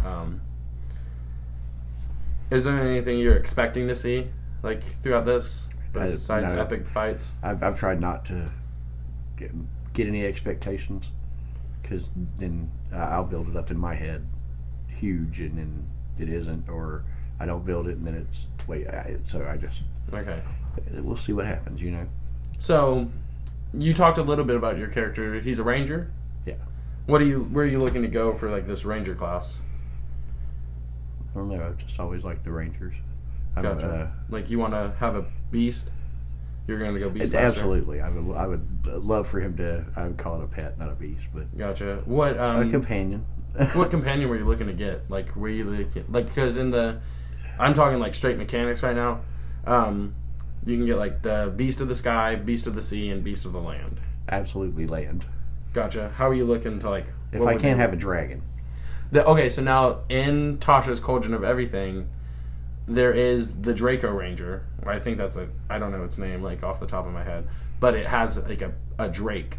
Um, 0.04 0.42
is 2.52 2.64
there 2.64 2.76
anything 2.78 3.20
you're 3.20 3.36
expecting 3.36 3.88
to 3.88 3.96
see 3.96 4.28
like 4.64 4.84
throughout 4.84 5.26
this 5.26 5.68
besides 6.06 6.54
no. 6.54 6.62
epic 6.62 6.86
fights? 6.88 7.34
I've, 7.44 7.62
I've 7.64 7.78
tried 7.80 8.00
not 8.02 8.26
to 8.26 8.50
get, 9.38 9.52
get 9.94 10.08
any 10.08 10.26
expectations 10.26 11.08
because 11.82 12.08
then 12.40 12.70
I- 12.92 12.98
I'll 13.16 13.24
build 13.26 13.50
it 13.50 13.58
up 13.58 13.72
in 13.72 13.78
my 13.78 13.96
head 13.96 14.26
huge 14.88 15.40
and 15.40 15.58
then 15.58 15.88
it 16.18 16.30
isn't, 16.30 16.68
or 16.70 17.04
I 17.40 17.46
don't 17.46 17.66
build 17.66 17.88
it 17.88 17.98
and 17.98 18.08
then 18.08 18.16
it's 18.16 18.46
wait. 18.68 18.88
I, 18.88 19.18
so 19.28 19.48
I 19.48 19.58
just 19.58 19.82
Okay. 20.14 20.42
we'll 20.94 21.16
see 21.18 21.34
what 21.34 21.46
happens. 21.46 21.82
You 21.82 21.92
know, 21.92 22.08
So, 22.60 23.10
you 23.74 23.94
talked 23.94 24.18
a 24.18 24.24
little 24.24 24.46
bit 24.46 24.56
about 24.56 24.78
your 24.78 24.88
character. 24.88 25.40
He's 25.42 25.60
a 25.60 25.64
ranger. 25.64 26.12
Yeah. 26.46 26.56
What 27.06 27.22
are 27.22 27.26
you? 27.26 27.44
Where 27.44 27.66
are 27.66 27.68
you 27.68 27.80
looking 27.80 28.02
to 28.02 28.08
go 28.08 28.34
for 28.34 28.50
like 28.50 28.68
this 28.68 28.86
ranger 28.86 29.14
class? 29.16 29.60
I 31.36 31.40
don't 31.40 31.50
know. 31.50 31.64
I've 31.64 31.78
just 31.78 32.00
always 32.00 32.24
liked 32.24 32.44
the 32.44 32.52
Rangers. 32.52 32.96
I'm, 33.58 33.64
Gotcha. 33.64 33.90
uh, 33.90 34.08
Like 34.30 34.50
you 34.50 34.60
want 34.60 34.74
to 34.74 34.94
have 35.00 35.16
a 35.16 35.26
beast? 35.52 35.90
You're 36.68 36.80
gonna 36.80 37.00
go 37.00 37.10
beast. 37.10 37.34
absolutely, 37.34 38.02
I 38.02 38.10
would. 38.10 38.36
I 38.36 38.46
would 38.46 38.86
love 38.86 39.26
for 39.28 39.40
him 39.40 39.56
to. 39.58 39.86
I 39.96 40.04
would 40.04 40.18
call 40.18 40.42
it 40.42 40.44
a 40.44 40.48
pet, 40.48 40.78
not 40.78 40.90
a 40.92 40.96
beast, 40.96 41.30
but 41.34 41.58
Gotcha. 41.58 42.02
What 42.06 42.36
a 42.36 42.44
um? 42.44 42.72
companion. 42.72 43.26
what 43.74 43.90
companion 43.98 44.30
were 44.30 44.36
you 44.36 44.46
looking 44.46 44.68
to 44.68 44.74
get? 44.74 45.10
Like 45.10 45.34
were 45.36 45.48
you 45.50 45.64
looking 45.64 46.04
like 46.10 46.26
because 46.28 46.58
in 46.58 46.72
the, 46.72 47.00
I'm 47.58 47.74
talking 47.74 48.00
like 48.00 48.14
straight 48.16 48.38
mechanics 48.38 48.84
right 48.84 48.96
now. 48.96 49.22
Um, 49.66 50.16
you 50.66 50.76
can 50.76 50.86
get 50.86 50.98
like 50.98 51.22
the 51.22 51.54
beast 51.56 51.80
of 51.80 51.88
the 51.88 51.96
sky, 51.96 52.36
beast 52.36 52.68
of 52.68 52.76
the 52.76 52.82
sea, 52.82 53.10
and 53.12 53.24
beast 53.24 53.46
of 53.46 53.54
the 53.54 53.62
land. 53.62 54.02
Absolutely 54.28 54.88
land. 54.88 55.26
Gotcha. 55.72 56.12
How 56.18 56.28
are 56.30 56.34
you 56.34 56.44
looking 56.46 56.80
to 56.80 56.90
like? 56.90 57.06
If 57.32 57.42
I 57.44 57.58
can't 57.58 57.80
have 57.80 57.94
a 57.94 57.98
dragon, 57.98 58.42
The, 59.12 59.26
okay, 59.26 59.48
so 59.50 59.62
now 59.62 60.00
in 60.10 60.58
Tasha's 60.60 61.00
Cauldron 61.00 61.34
of 61.34 61.44
Everything, 61.44 62.10
there 62.88 63.12
is 63.14 63.54
the 63.54 63.74
Draco 63.74 64.10
Ranger. 64.12 64.64
I 64.86 65.00
think 65.00 65.18
that's 65.18 65.36
a 65.36 65.50
I 65.70 65.78
don't 65.80 65.92
know 65.92 66.04
its 66.04 66.18
name 66.18 66.42
like 66.42 66.64
off 66.64 66.80
the 66.80 66.88
top 66.88 67.06
of 67.06 67.14
my 67.14 67.24
head, 67.24 67.48
but 67.80 67.94
it 67.96 68.08
has 68.08 68.38
like 68.38 68.62
a, 68.62 68.72
a 68.98 69.10
Drake, 69.10 69.58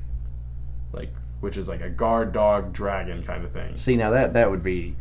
like 0.93 1.13
which 1.41 1.57
is 1.57 1.69
like 1.69 1.81
a 1.83 1.91
guard 1.91 2.33
dog 2.33 2.73
dragon 2.73 3.23
kind 3.23 3.45
of 3.45 3.53
thing. 3.53 3.77
see 3.77 3.97
now 3.97 4.11
that 4.11 4.33
that 4.35 4.51
would 4.51 4.63
be. 4.63 4.97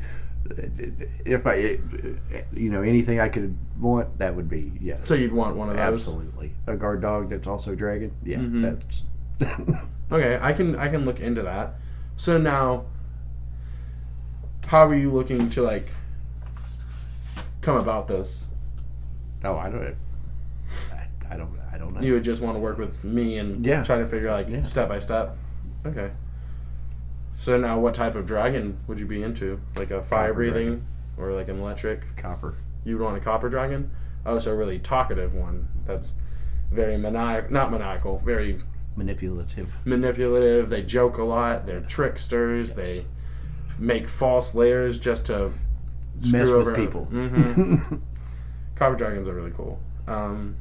If 1.26 1.46
I, 1.46 1.78
you 2.54 2.70
know, 2.70 2.82
anything 2.82 3.20
I 3.20 3.28
could 3.28 3.58
want, 3.82 4.18
that 4.20 4.34
would 4.34 4.48
be 4.48 4.72
yes. 4.80 5.00
So 5.04 5.14
you'd 5.14 5.34
want 5.34 5.58
one 5.58 5.70
of 5.70 5.76
those. 5.76 6.08
Absolutely, 6.08 6.54
a 6.68 6.76
guard 6.78 7.02
dog 7.02 7.30
that's 7.30 7.48
also 7.48 7.76
dragon. 7.76 8.12
Yeah, 8.24 8.38
Mhm. 8.38 8.80
that's. 9.40 9.72
Okay, 10.10 10.40
I 10.42 10.54
can 10.54 10.78
I 10.78 10.88
can 10.88 11.04
look 11.04 11.20
into 11.20 11.42
that. 11.44 11.74
So 12.16 12.38
now, 12.38 12.86
how 14.68 14.88
are 14.88 14.96
you 14.96 15.12
looking 15.12 15.50
to 15.50 15.62
like 15.64 15.90
come 17.68 17.76
about 17.76 18.08
this? 18.08 18.48
No, 19.44 19.58
I 19.58 19.70
don't. 19.70 19.96
I, 20.94 21.08
I 21.30 21.36
don't. 21.36 21.52
I 21.74 21.78
don't 21.78 21.94
know. 21.94 22.00
You 22.02 22.14
would 22.14 22.24
just 22.24 22.42
want 22.42 22.56
to 22.56 22.60
work 22.62 22.78
with 22.78 23.04
me 23.04 23.38
and 23.40 23.66
Yeah. 23.66 23.84
try 23.84 23.98
to 23.98 24.06
figure 24.06 24.30
out 24.30 24.46
like 24.46 24.50
Yeah. 24.50 24.62
step 24.62 24.88
by 24.88 25.00
step. 25.00 25.36
Okay. 25.86 26.12
So 27.38 27.58
now, 27.58 27.78
what 27.78 27.94
type 27.94 28.16
of 28.16 28.26
dragon 28.26 28.78
would 28.88 29.00
you 29.02 29.06
be 29.06 29.22
into? 29.22 29.60
Like 29.76 29.92
a 29.92 30.02
fire 30.02 30.34
breathing, 30.34 30.86
or 31.18 31.34
like 31.34 31.50
an 31.50 31.60
electric? 31.60 32.16
Copper. 32.16 32.54
You 32.86 32.98
would 32.98 33.04
want 33.04 33.18
a 33.18 33.20
copper 33.20 33.50
dragon. 33.50 33.92
Oh, 34.26 34.40
so 34.40 34.52
a 34.52 34.56
really 34.56 34.80
talkative 34.80 35.34
one. 35.36 35.68
That's 35.86 36.14
very 36.72 36.98
maniacal, 36.98 37.52
not 37.52 37.70
maniacal, 37.70 38.18
very 38.20 38.62
Manipulative. 38.96 39.76
manipulative. 39.86 40.70
They 40.70 40.84
joke 40.84 41.18
a 41.18 41.24
lot. 41.24 41.66
They're 41.66 41.82
tricksters. 41.82 42.76
They 42.76 43.06
make 43.78 44.08
false 44.08 44.56
layers 44.56 44.98
just 45.00 45.26
to 45.26 45.52
Mess 46.32 46.50
with 46.50 46.76
people. 46.76 47.06
hmm 47.12 47.96
Copper 48.76 48.96
dragons 48.96 49.28
are 49.28 49.34
really 49.34 49.52
cool. 49.52 49.80
Um, 50.08 50.56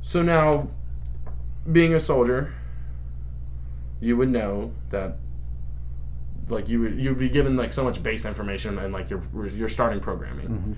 so 0.00 0.22
now, 0.22 0.68
being 1.70 1.92
a 1.94 2.00
soldier, 2.00 2.54
you 4.00 4.16
would 4.16 4.30
know 4.30 4.72
that, 4.90 5.16
like 6.48 6.68
you 6.68 6.80
would 6.80 6.98
you 6.98 7.10
would 7.10 7.18
be 7.18 7.28
given 7.28 7.56
like 7.56 7.72
so 7.74 7.84
much 7.84 8.02
base 8.02 8.24
information 8.24 8.78
and 8.78 8.92
like 8.92 9.10
your 9.10 9.22
your 9.54 9.68
starting 9.68 10.00
programming. 10.00 10.48
Mhm. 10.48 10.76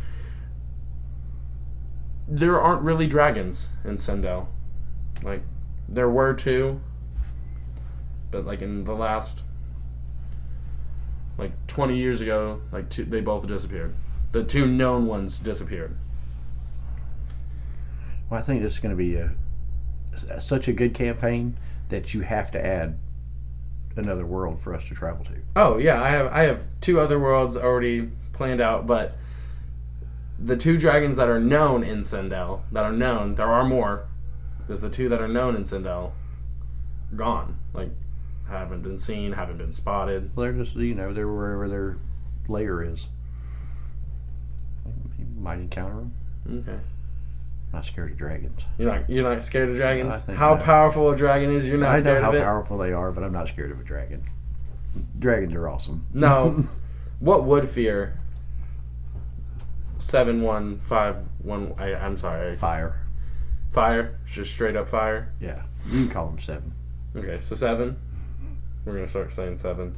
There 2.26 2.60
aren't 2.60 2.82
really 2.82 3.06
dragons 3.06 3.68
in 3.84 3.98
Sendel. 3.98 4.48
Like 5.22 5.42
there 5.88 6.08
were 6.08 6.34
two, 6.34 6.80
but 8.30 8.44
like 8.46 8.62
in 8.62 8.84
the 8.84 8.94
last 8.94 9.42
like 11.40 11.66
20 11.66 11.96
years 11.96 12.20
ago, 12.20 12.60
like 12.70 12.90
two, 12.90 13.04
they 13.04 13.22
both 13.22 13.46
disappeared. 13.46 13.94
The 14.32 14.44
two 14.44 14.66
known 14.66 15.06
ones 15.06 15.38
disappeared. 15.38 15.96
Well, 18.28 18.38
I 18.38 18.42
think 18.42 18.62
this 18.62 18.74
is 18.74 18.78
going 18.78 18.90
to 18.90 18.96
be 18.96 19.16
a, 19.16 20.40
such 20.40 20.68
a 20.68 20.72
good 20.72 20.94
campaign 20.94 21.56
that 21.88 22.12
you 22.12 22.20
have 22.20 22.50
to 22.52 22.64
add 22.64 22.98
another 23.96 24.26
world 24.26 24.60
for 24.60 24.74
us 24.74 24.84
to 24.84 24.94
travel 24.94 25.24
to. 25.24 25.32
Oh 25.56 25.78
yeah, 25.78 26.00
I 26.00 26.10
have 26.10 26.26
I 26.32 26.42
have 26.42 26.64
two 26.80 27.00
other 27.00 27.18
worlds 27.18 27.56
already 27.56 28.10
planned 28.32 28.60
out, 28.60 28.86
but 28.86 29.16
the 30.38 30.56
two 30.56 30.78
dragons 30.78 31.16
that 31.16 31.28
are 31.28 31.40
known 31.40 31.82
in 31.82 32.00
Sindel, 32.00 32.62
that 32.70 32.84
are 32.84 32.92
known, 32.92 33.34
there 33.34 33.50
are 33.50 33.64
more. 33.64 34.06
There's 34.66 34.82
the 34.82 34.90
two 34.90 35.08
that 35.08 35.20
are 35.20 35.28
known 35.28 35.56
in 35.56 35.62
Sindel, 35.62 36.12
gone. 37.16 37.58
Like 37.72 37.90
haven't 38.50 38.82
been 38.82 38.98
seen, 38.98 39.32
haven't 39.32 39.58
been 39.58 39.72
spotted. 39.72 40.30
Well, 40.34 40.44
they're 40.44 40.64
just 40.64 40.76
you 40.76 40.94
know 40.94 41.12
they're 41.12 41.28
wherever 41.28 41.68
their 41.68 41.96
layer 42.48 42.82
is. 42.82 43.08
You 45.18 45.26
might 45.38 45.58
encounter 45.58 45.96
them. 45.96 46.64
Okay. 46.68 46.80
Not 47.72 47.86
scared 47.86 48.12
of 48.12 48.18
dragons. 48.18 48.62
You're 48.78 48.92
not 48.92 49.08
you're 49.08 49.22
not 49.22 49.44
scared 49.44 49.68
of 49.68 49.76
dragons? 49.76 50.22
How 50.36 50.54
not. 50.54 50.62
powerful 50.62 51.10
a 51.10 51.16
dragon 51.16 51.50
is, 51.50 51.68
you're 51.68 51.78
not 51.78 52.00
scared. 52.00 52.18
I 52.18 52.20
know 52.20 52.38
how 52.38 52.44
powerful 52.44 52.78
they 52.78 52.92
are, 52.92 53.12
but 53.12 53.22
I'm 53.22 53.32
not 53.32 53.48
scared 53.48 53.70
of 53.70 53.80
a 53.80 53.84
dragon. 53.84 54.24
Dragons 55.18 55.54
are 55.54 55.68
awesome. 55.68 56.06
No. 56.12 56.64
what 57.20 57.44
would 57.44 57.68
fear? 57.68 58.18
Seven 60.00 60.42
one 60.42 60.80
five 60.80 61.18
one. 61.38 61.74
I, 61.78 61.94
I'm 61.94 62.16
sorry. 62.16 62.56
Fire. 62.56 63.06
Fire. 63.70 64.18
Just 64.26 64.52
straight 64.52 64.74
up 64.74 64.88
fire. 64.88 65.32
Yeah, 65.40 65.62
you 65.86 66.06
can 66.06 66.08
call 66.08 66.26
them 66.26 66.38
seven. 66.40 66.72
Okay, 67.14 67.38
so 67.40 67.54
seven. 67.54 67.98
We're 68.84 68.94
gonna 68.94 69.08
start 69.08 69.32
saying 69.32 69.56
seven. 69.58 69.94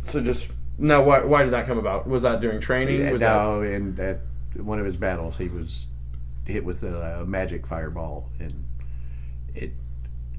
So 0.00 0.20
just 0.22 0.50
now, 0.78 1.02
why 1.02 1.24
why 1.24 1.44
did 1.44 1.52
that 1.52 1.66
come 1.66 1.78
about? 1.78 2.06
Was 2.06 2.22
that 2.22 2.40
during 2.40 2.60
training? 2.60 3.10
Was 3.10 3.20
no, 3.22 3.62
and 3.62 3.98
at 4.00 4.20
one 4.56 4.78
of 4.78 4.86
his 4.86 4.96
battles, 4.96 5.36
he 5.38 5.48
was 5.48 5.86
hit 6.44 6.64
with 6.64 6.82
a, 6.82 7.20
a 7.22 7.24
magic 7.26 7.66
fireball, 7.66 8.28
and 8.38 8.64
it 9.54 9.72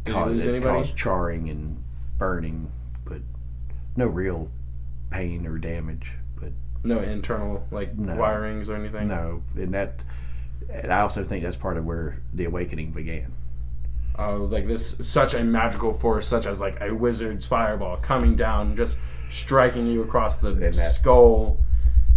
Did 0.04 0.14
caused, 0.14 0.32
lose 0.36 0.46
it 0.46 0.62
caused 0.64 0.96
charring 0.96 1.50
and 1.50 1.82
burning, 2.18 2.72
but 3.06 3.22
no 3.96 4.08
real 4.08 4.50
pain 5.10 5.48
or 5.48 5.58
damage. 5.58 6.12
But 6.40 6.52
no 6.84 7.00
internal 7.00 7.66
like 7.72 7.98
No. 7.98 8.14
wirings 8.14 8.70
or 8.70 8.76
anything? 8.76 9.08
no, 9.08 9.42
and 9.56 9.74
that, 9.74 10.04
and 10.70 10.92
I 10.94 11.02
also 11.02 11.24
think 11.24 11.44
that's 11.44 11.58
part 11.58 11.78
of 11.78 11.86
where 11.86 12.20
the 12.34 12.46
awakening 12.46 12.92
began. 12.92 13.32
Oh, 14.18 14.48
like 14.50 14.68
this 14.68 14.96
such 15.02 15.34
a 15.34 15.44
magical 15.44 15.92
force, 15.94 16.28
such 16.28 16.46
as 16.46 16.62
like 16.62 16.80
a 16.82 16.94
wizard's 16.94 17.46
fireball 17.46 17.98
coming 17.98 18.36
down, 18.36 18.76
just 18.76 18.98
striking 19.30 19.88
you 19.88 20.02
across 20.04 20.38
the 20.38 20.72
skull, 20.72 21.58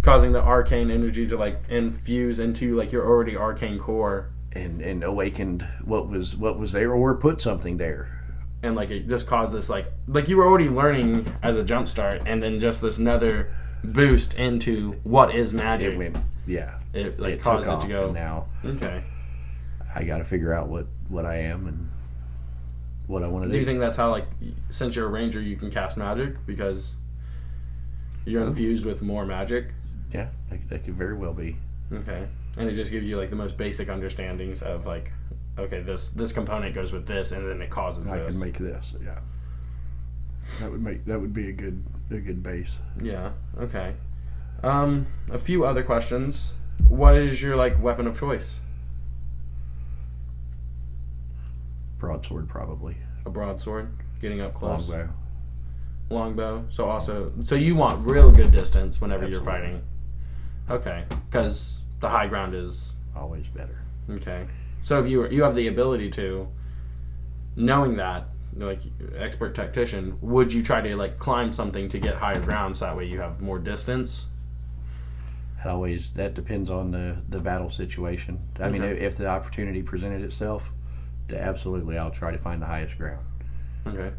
causing 0.01 0.31
the 0.31 0.41
arcane 0.41 0.89
energy 0.91 1.27
to 1.27 1.35
like 1.37 1.59
infuse 1.69 2.39
into 2.39 2.75
like 2.75 2.91
your 2.91 3.05
already 3.05 3.35
arcane 3.35 3.77
core, 3.79 4.29
And, 4.53 4.81
and 4.81 5.03
awakened 5.03 5.67
what 5.83 6.07
was 6.09 6.35
what 6.35 6.57
was 6.57 6.71
there, 6.71 6.93
or 6.93 7.15
put 7.15 7.41
something 7.41 7.77
there. 7.77 8.07
and 8.63 8.75
like 8.75 8.91
it 8.91 9.07
just 9.09 9.27
caused 9.27 9.53
this 9.53 9.69
like 9.69 9.87
like 10.07 10.27
you 10.29 10.37
were 10.37 10.45
already 10.45 10.69
learning 10.69 11.25
as 11.43 11.57
a 11.57 11.63
jumpstart, 11.63 12.23
and 12.25 12.41
then 12.41 12.59
just 12.59 12.81
this 12.81 12.97
another 12.97 13.51
boost 13.83 14.33
into 14.35 14.93
what 15.03 15.33
is 15.35 15.53
magic. 15.53 15.93
It 15.93 15.97
went, 15.97 16.17
yeah, 16.47 16.79
It 16.93 17.19
like 17.19 17.33
it 17.35 17.41
caused 17.41 17.69
it 17.69 17.79
to 17.81 17.87
go. 17.87 18.11
now 18.11 18.45
Okay. 18.65 19.03
I 19.95 20.03
got 20.03 20.17
to 20.19 20.23
figure 20.23 20.53
out 20.53 20.67
what 20.69 20.85
what 21.09 21.25
I 21.25 21.37
am 21.37 21.67
and 21.67 21.89
what 23.07 23.23
I 23.23 23.27
want 23.27 23.43
to 23.43 23.47
do. 23.49 23.53
Do 23.53 23.59
you 23.59 23.65
think 23.65 23.79
that's 23.79 23.97
how 23.97 24.11
like 24.11 24.27
since 24.69 24.95
you're 24.95 25.07
a 25.07 25.09
ranger 25.09 25.41
you 25.41 25.55
can 25.57 25.69
cast 25.71 25.97
magic 25.97 26.45
because 26.45 26.95
you're 28.25 28.43
infused 28.45 28.85
with 28.85 29.01
more 29.01 29.25
magic? 29.25 29.69
yeah, 30.13 30.29
that, 30.49 30.69
that 30.69 30.83
could 30.85 30.95
very 30.95 31.15
well 31.15 31.33
be. 31.33 31.55
Okay. 31.91 32.27
And 32.57 32.67
it 32.69 32.73
just 32.73 32.89
gives 32.91 33.07
you 33.07 33.17
like 33.17 33.29
the 33.29 33.35
most 33.35 33.57
basic 33.57 33.89
understandings 33.89 34.61
of 34.63 34.85
like, 34.85 35.11
okay, 35.57 35.81
this 35.81 36.09
this 36.11 36.31
component 36.31 36.73
goes 36.75 36.91
with 36.91 37.05
this, 37.07 37.31
and 37.31 37.47
then 37.49 37.61
it 37.61 37.69
causes 37.69 38.09
I 38.09 38.17
this. 38.19 38.33
can 38.35 38.43
make 38.43 38.57
this. 38.57 38.95
Yeah, 39.03 39.19
That 40.59 40.71
would 40.71 40.81
make 40.81 41.05
that 41.05 41.19
would 41.19 41.33
be 41.33 41.49
a 41.49 41.53
good 41.53 41.83
a 42.11 42.17
good 42.17 42.41
base. 42.43 42.79
Yeah. 43.01 43.31
Okay. 43.59 43.93
Um, 44.63 45.07
a 45.31 45.37
few 45.39 45.63
other 45.63 45.83
questions. 45.83 46.53
What 46.87 47.15
is 47.15 47.41
your 47.41 47.55
like 47.55 47.81
weapon 47.81 48.07
of 48.07 48.19
choice? 48.19 48.59
Broadsword 51.99 52.47
probably. 52.47 52.97
A 53.25 53.29
broadsword, 53.29 53.91
getting 54.21 54.41
up 54.41 54.53
close. 54.53 54.89
Longbow. 54.89 55.13
Longbow. 56.09 56.65
So 56.69 56.85
also, 56.85 57.31
so 57.43 57.55
you 57.55 57.75
want 57.75 58.05
real 58.07 58.31
good 58.31 58.51
distance 58.51 58.99
whenever 58.99 59.27
you're 59.27 59.41
fighting. 59.43 59.83
Okay, 60.69 61.03
because 61.29 61.81
the 61.99 62.09
high 62.09 62.27
ground 62.27 62.55
is 62.55 62.93
Always 63.15 63.47
better. 63.47 63.81
okay. 64.09 64.47
So 64.81 65.03
if 65.03 65.09
you 65.09 65.27
you 65.29 65.43
have 65.43 65.55
the 65.55 65.67
ability 65.67 66.09
to, 66.11 66.47
knowing 67.55 67.97
that, 67.97 68.29
like 68.55 68.79
expert 69.15 69.53
tactician, 69.53 70.17
would 70.21 70.53
you 70.53 70.63
try 70.63 70.81
to 70.81 70.95
like 70.95 71.19
climb 71.19 71.51
something 71.51 71.89
to 71.89 71.99
get 71.99 72.15
higher 72.15 72.39
ground 72.39 72.77
so 72.77 72.85
that 72.85 72.95
way 72.95 73.05
you 73.05 73.19
have 73.19 73.41
more 73.41 73.59
distance? 73.59 74.27
That 75.57 75.67
always 75.67 76.11
that 76.11 76.33
depends 76.33 76.69
on 76.69 76.91
the 76.91 77.17
the 77.27 77.39
battle 77.39 77.69
situation. 77.69 78.39
I 78.59 78.69
mean, 78.69 78.83
if 78.83 79.17
the 79.17 79.27
opportunity 79.27 79.83
presented 79.83 80.21
itself, 80.21 80.71
absolutely, 81.37 81.97
I'll 81.97 82.11
try 82.11 82.31
to 82.31 82.37
find 82.37 82.61
the 82.61 82.65
highest 82.65 82.97
ground 82.97 83.25
Okay. 83.87 84.11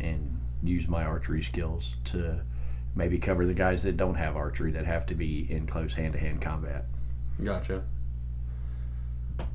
and 0.00 0.40
use 0.62 0.88
my 0.88 1.04
archery 1.04 1.42
skills 1.42 1.96
to 2.06 2.40
maybe 2.94 3.18
cover 3.18 3.46
the 3.46 3.54
guys 3.54 3.82
that 3.84 3.96
don't 3.96 4.16
have 4.16 4.36
archery 4.36 4.72
that 4.72 4.84
have 4.86 5.06
to 5.06 5.14
be 5.14 5.46
in 5.50 5.66
close 5.66 5.94
hand 5.94 6.12
to 6.14 6.18
hand 6.18 6.40
combat. 6.42 6.84
Gotcha. 7.42 7.84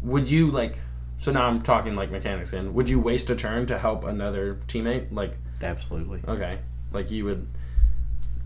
Would 0.02 0.30
you 0.30 0.50
like? 0.52 0.80
So 1.20 1.32
now 1.32 1.46
I'm 1.48 1.62
talking 1.62 1.96
like 1.96 2.12
mechanics. 2.12 2.54
In 2.54 2.74
would 2.74 2.90
you 2.90 3.00
waste 3.00 3.30
a 3.30 3.36
turn 3.36 3.66
to 3.68 3.78
help 3.78 4.04
another 4.04 4.60
teammate? 4.68 5.08
Like, 5.12 5.36
Absolutely. 5.62 6.22
okay, 6.28 6.60
like 6.92 7.12
you 7.12 7.26
would. 7.26 7.48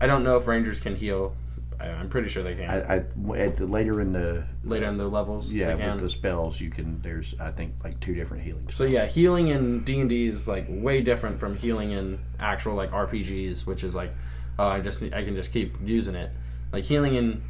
I 0.00 0.06
don't 0.06 0.22
know 0.24 0.36
if 0.36 0.46
rangers 0.46 0.78
can 0.80 0.94
heal. 0.96 1.36
I- 1.80 1.88
I'm 1.88 2.08
pretty 2.08 2.28
sure 2.28 2.42
they 2.42 2.54
can. 2.54 2.68
I, 2.68 2.96
I 2.96 3.36
at 3.38 3.60
later 3.60 4.00
in 4.00 4.12
the 4.12 4.44
Later 4.64 4.86
in 4.86 4.96
the 4.96 5.06
levels, 5.08 5.52
yeah 5.52 5.74
they 5.74 5.80
can. 5.80 5.92
with 5.94 6.00
the 6.02 6.10
spells 6.10 6.60
you 6.60 6.70
can 6.70 7.00
there's 7.02 7.34
I 7.40 7.50
think 7.50 7.74
like 7.84 7.98
two 8.00 8.14
different 8.14 8.42
healings. 8.42 8.74
So 8.74 8.84
yeah, 8.84 9.06
healing 9.06 9.48
in 9.48 9.84
D 9.84 10.00
and 10.00 10.08
D 10.10 10.26
is 10.26 10.48
like 10.48 10.66
way 10.68 11.00
different 11.00 11.38
from 11.40 11.56
healing 11.56 11.92
in 11.92 12.18
actual 12.40 12.74
like 12.74 12.90
RPGs, 12.90 13.66
which 13.66 13.84
is 13.84 13.94
like, 13.94 14.12
oh, 14.58 14.66
I 14.66 14.80
just 14.80 15.02
I 15.02 15.22
can 15.24 15.34
just 15.36 15.52
keep 15.52 15.76
using 15.84 16.14
it. 16.14 16.30
Like 16.72 16.84
healing 16.84 17.14
in 17.14 17.42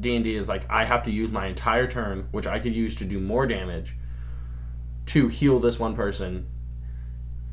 D 0.00 0.16
and 0.16 0.24
D 0.24 0.34
is 0.34 0.48
like 0.48 0.64
I 0.70 0.84
have 0.84 1.02
to 1.04 1.10
use 1.10 1.30
my 1.30 1.46
entire 1.46 1.86
turn, 1.86 2.26
which 2.32 2.46
I 2.46 2.58
could 2.58 2.74
use 2.74 2.96
to 2.96 3.04
do 3.04 3.20
more 3.20 3.46
damage, 3.46 3.94
to 5.06 5.28
heal 5.28 5.60
this 5.60 5.78
one 5.78 5.94
person, 5.94 6.46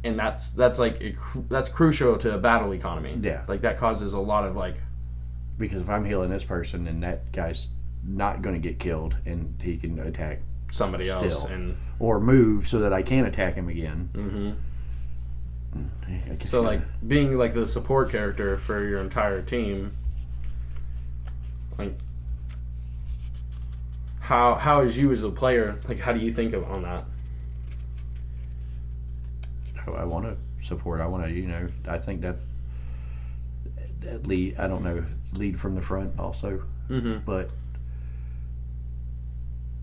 and 0.04 0.18
that's 0.18 0.52
that's 0.54 0.80
like 0.80 1.16
that's 1.50 1.70
crucial 1.70 2.18
to 2.20 2.34
a 2.34 2.38
battle 2.38 2.72
economy. 2.74 3.18
Yeah. 3.22 3.44
like 3.48 3.62
that 3.62 3.78
causes 3.78 4.14
a 4.14 4.20
lot 4.20 4.46
of 4.46 4.56
like 4.56 4.78
because 5.62 5.82
if 5.82 5.90
I'm 5.90 6.04
healing 6.04 6.30
this 6.30 6.44
person 6.44 6.88
and 6.88 7.02
that 7.04 7.32
guy's 7.32 7.70
not 8.04 8.42
going 8.42 8.56
to 8.56 8.62
get 8.62 8.80
killed 8.80 9.16
and 9.26 9.56
he 9.62 9.78
can 9.78 10.00
attack 10.00 10.40
somebody 10.72 11.10
else 11.10 11.46
and 11.46 11.78
or 12.00 12.20
move 12.20 12.68
so 12.68 12.80
that 12.80 12.92
I 12.92 13.04
can 13.04 13.26
attack 13.26 13.56
him 13.56 13.70
again. 13.70 14.10
hmm 14.14 14.52
guess 16.38 16.50
So 16.50 16.62
like 16.62 16.82
being 17.08 17.38
like 17.38 17.54
the 17.54 17.68
support 17.68 18.12
character 18.12 18.58
for 18.58 18.86
your 18.86 19.00
entire 19.00 19.42
team, 19.42 19.96
like 21.78 21.94
how 24.20 24.56
how 24.56 24.82
is 24.82 24.98
you 24.98 25.12
as 25.12 25.24
a 25.24 25.30
player 25.30 25.80
like 25.88 26.00
how 26.00 26.14
do 26.14 26.20
you 26.20 26.32
think 26.32 26.54
of 26.54 26.64
on 26.70 26.84
that? 26.84 27.06
I, 29.88 29.92
I 29.92 30.04
want 30.04 30.26
to 30.26 30.66
support. 30.66 31.02
I 31.02 31.08
want 31.08 31.24
to, 31.26 31.32
you 31.32 31.48
know, 31.48 31.70
I 31.88 31.98
think 31.98 32.22
that 32.22 32.38
that 34.02 34.28
lead. 34.28 34.58
I 34.60 34.68
don't 34.68 34.84
know, 34.84 35.04
lead 35.34 35.60
from 35.60 35.76
the 35.76 35.82
front 35.82 36.20
also, 36.20 36.64
Mm-hmm. 36.90 37.20
but 37.26 37.50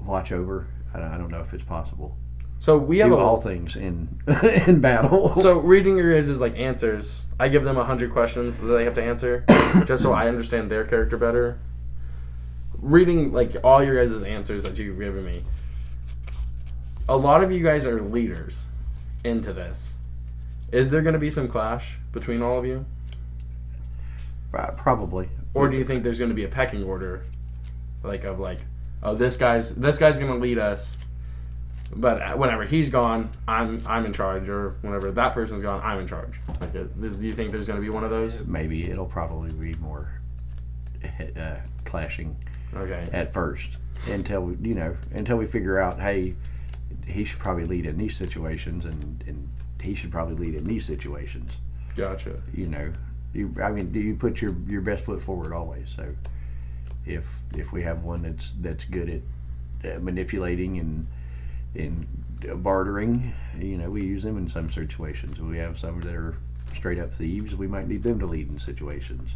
watch 0.01 0.33
over. 0.33 0.67
I 0.95 0.99
don't, 1.01 1.13
I 1.13 1.19
don't 1.19 1.31
know 1.31 1.41
if 1.41 1.53
it's 1.53 1.65
possible. 1.65 2.17
So 2.61 2.77
we 2.77 2.99
have 2.99 3.11
Do 3.11 3.15
a 3.15 3.19
all 3.19 3.37
things 3.41 3.77
in 3.77 4.21
in 4.67 4.81
battle. 4.81 5.35
so 5.41 5.59
reading 5.59 5.97
your 5.97 6.13
guys' 6.15 6.41
like 6.41 6.59
answers. 6.59 7.25
I 7.39 7.49
give 7.49 7.63
them 7.65 7.77
a 7.77 7.85
hundred 7.85 8.11
questions 8.13 8.59
that 8.59 8.67
they 8.67 8.85
have 8.85 8.95
to 8.95 9.03
answer, 9.03 9.45
just 9.87 10.03
so 10.03 10.13
I 10.13 10.27
understand 10.29 10.71
their 10.71 10.85
character 10.85 11.17
better. 11.17 11.61
Reading 12.81 13.33
like 13.33 13.55
all 13.63 13.83
your 13.83 13.95
guys' 13.95 14.23
answers 14.23 14.65
that 14.65 14.77
you've 14.79 14.99
given 14.99 15.25
me. 15.25 15.45
A 17.09 17.17
lot 17.17 17.43
of 17.43 17.51
you 17.53 17.63
guys 17.63 17.87
are 17.87 18.01
leaders 18.03 18.67
into 19.25 19.53
this. 19.53 19.95
Is 20.73 20.91
there 20.91 21.01
going 21.01 21.15
to 21.15 21.19
be 21.19 21.31
some 21.31 21.49
clash 21.49 21.99
between 22.13 22.43
all 22.43 22.59
of 22.59 22.67
you? 22.67 22.85
Uh, 24.55 24.71
probably. 24.73 25.29
Or 25.55 25.69
do 25.69 25.77
you 25.77 25.85
think 25.85 26.03
there's 26.03 26.19
going 26.19 26.31
to 26.31 26.35
be 26.35 26.45
a 26.45 26.49
pecking 26.49 26.85
order, 26.85 27.25
like 28.03 28.25
of 28.25 28.39
like, 28.39 28.61
oh, 29.03 29.15
this 29.15 29.37
guy's 29.37 29.75
this 29.75 29.99
guy's 29.99 30.19
going 30.19 30.33
to 30.33 30.39
lead 30.39 30.59
us, 30.59 30.97
but 31.95 32.39
whenever 32.39 32.65
he's 32.65 32.91
gone, 32.91 33.31
I'm 33.47 33.83
I'm 33.87 34.07
in 34.07 34.13
charge, 34.13 34.49
or 34.49 34.77
whenever 34.83 35.11
that 35.11 35.35
person's 35.35 35.63
gone, 35.63 35.81
I'm 35.83 36.01
in 36.01 36.07
charge. 36.07 36.35
Like, 36.61 36.75
uh, 36.77 36.85
this, 36.97 37.15
do 37.15 37.27
you 37.27 37.33
think 37.33 37.53
there's 37.53 37.67
going 37.67 37.81
to 37.81 37.85
be 37.85 37.91
one 37.91 38.05
of 38.05 38.11
those? 38.11 38.45
maybe 38.45 38.89
it'll 38.91 39.07
probably 39.07 39.53
be 39.53 39.79
more 39.81 40.13
uh, 41.37 41.57
clashing 41.85 42.37
Okay, 42.75 43.07
at 43.13 43.33
first 43.33 43.71
until 44.11 44.43
we, 44.43 44.69
you 44.69 44.75
know 44.75 44.97
until 45.13 45.37
we 45.37 45.47
figure 45.47 45.79
out 45.81 45.99
hey 45.99 46.35
he 47.07 47.25
should 47.25 47.39
probably 47.39 47.65
lead 47.65 47.87
in 47.87 47.97
these 47.97 48.17
situations 48.17 48.85
and 48.85 49.25
and 49.27 49.49
he 49.81 49.95
should 49.95 50.11
probably 50.11 50.35
lead 50.35 50.55
in 50.55 50.65
these 50.65 50.85
situations 50.85 51.51
gotcha. 51.97 52.41
you 52.55 52.67
know 52.67 52.93
you 53.35 53.55
i 53.63 53.71
mean 53.71 53.91
do 53.93 54.01
you 54.01 54.15
put 54.15 54.41
your 54.41 54.55
your 54.67 54.81
best 54.81 55.05
foot 55.05 55.23
forward 55.23 55.53
always 55.53 55.89
so 55.95 56.15
if 57.07 57.43
if 57.57 57.73
we 57.73 57.83
have 57.83 58.03
one 58.03 58.23
that's 58.23 58.53
that's 58.61 58.85
good 58.85 59.23
at 59.85 59.93
uh, 59.97 59.99
manipulating 60.01 60.79
and 60.79 61.07
and 61.75 62.07
bartering 62.63 63.33
you 63.59 63.77
know 63.77 63.91
we 63.91 64.03
use 64.03 64.23
them 64.23 64.39
in 64.39 64.49
some 64.49 64.71
situations 64.71 65.39
we 65.41 65.59
have 65.59 65.79
some 65.79 66.01
that 66.01 66.15
are 66.15 66.37
straight 66.75 66.99
up 66.99 67.13
thieves 67.13 67.55
we 67.55 67.67
might 67.67 67.89
need 67.89 68.03
them 68.03 68.19
to 68.19 68.27
lead 68.27 68.49
in 68.49 68.59
situations 68.59 69.31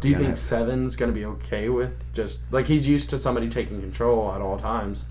Do 0.00 0.08
you 0.08 0.16
think 0.16 0.30
that- 0.30 0.38
Seven's 0.38 0.96
going 0.96 1.12
to 1.12 1.14
be 1.14 1.24
okay 1.26 1.68
with 1.68 2.12
just 2.14 2.40
like 2.50 2.66
he's 2.66 2.86
used 2.88 3.10
to 3.10 3.18
somebody 3.18 3.48
taking 3.48 3.80
control 3.80 4.32
at 4.32 4.40
all 4.40 4.56
times? 4.58 5.06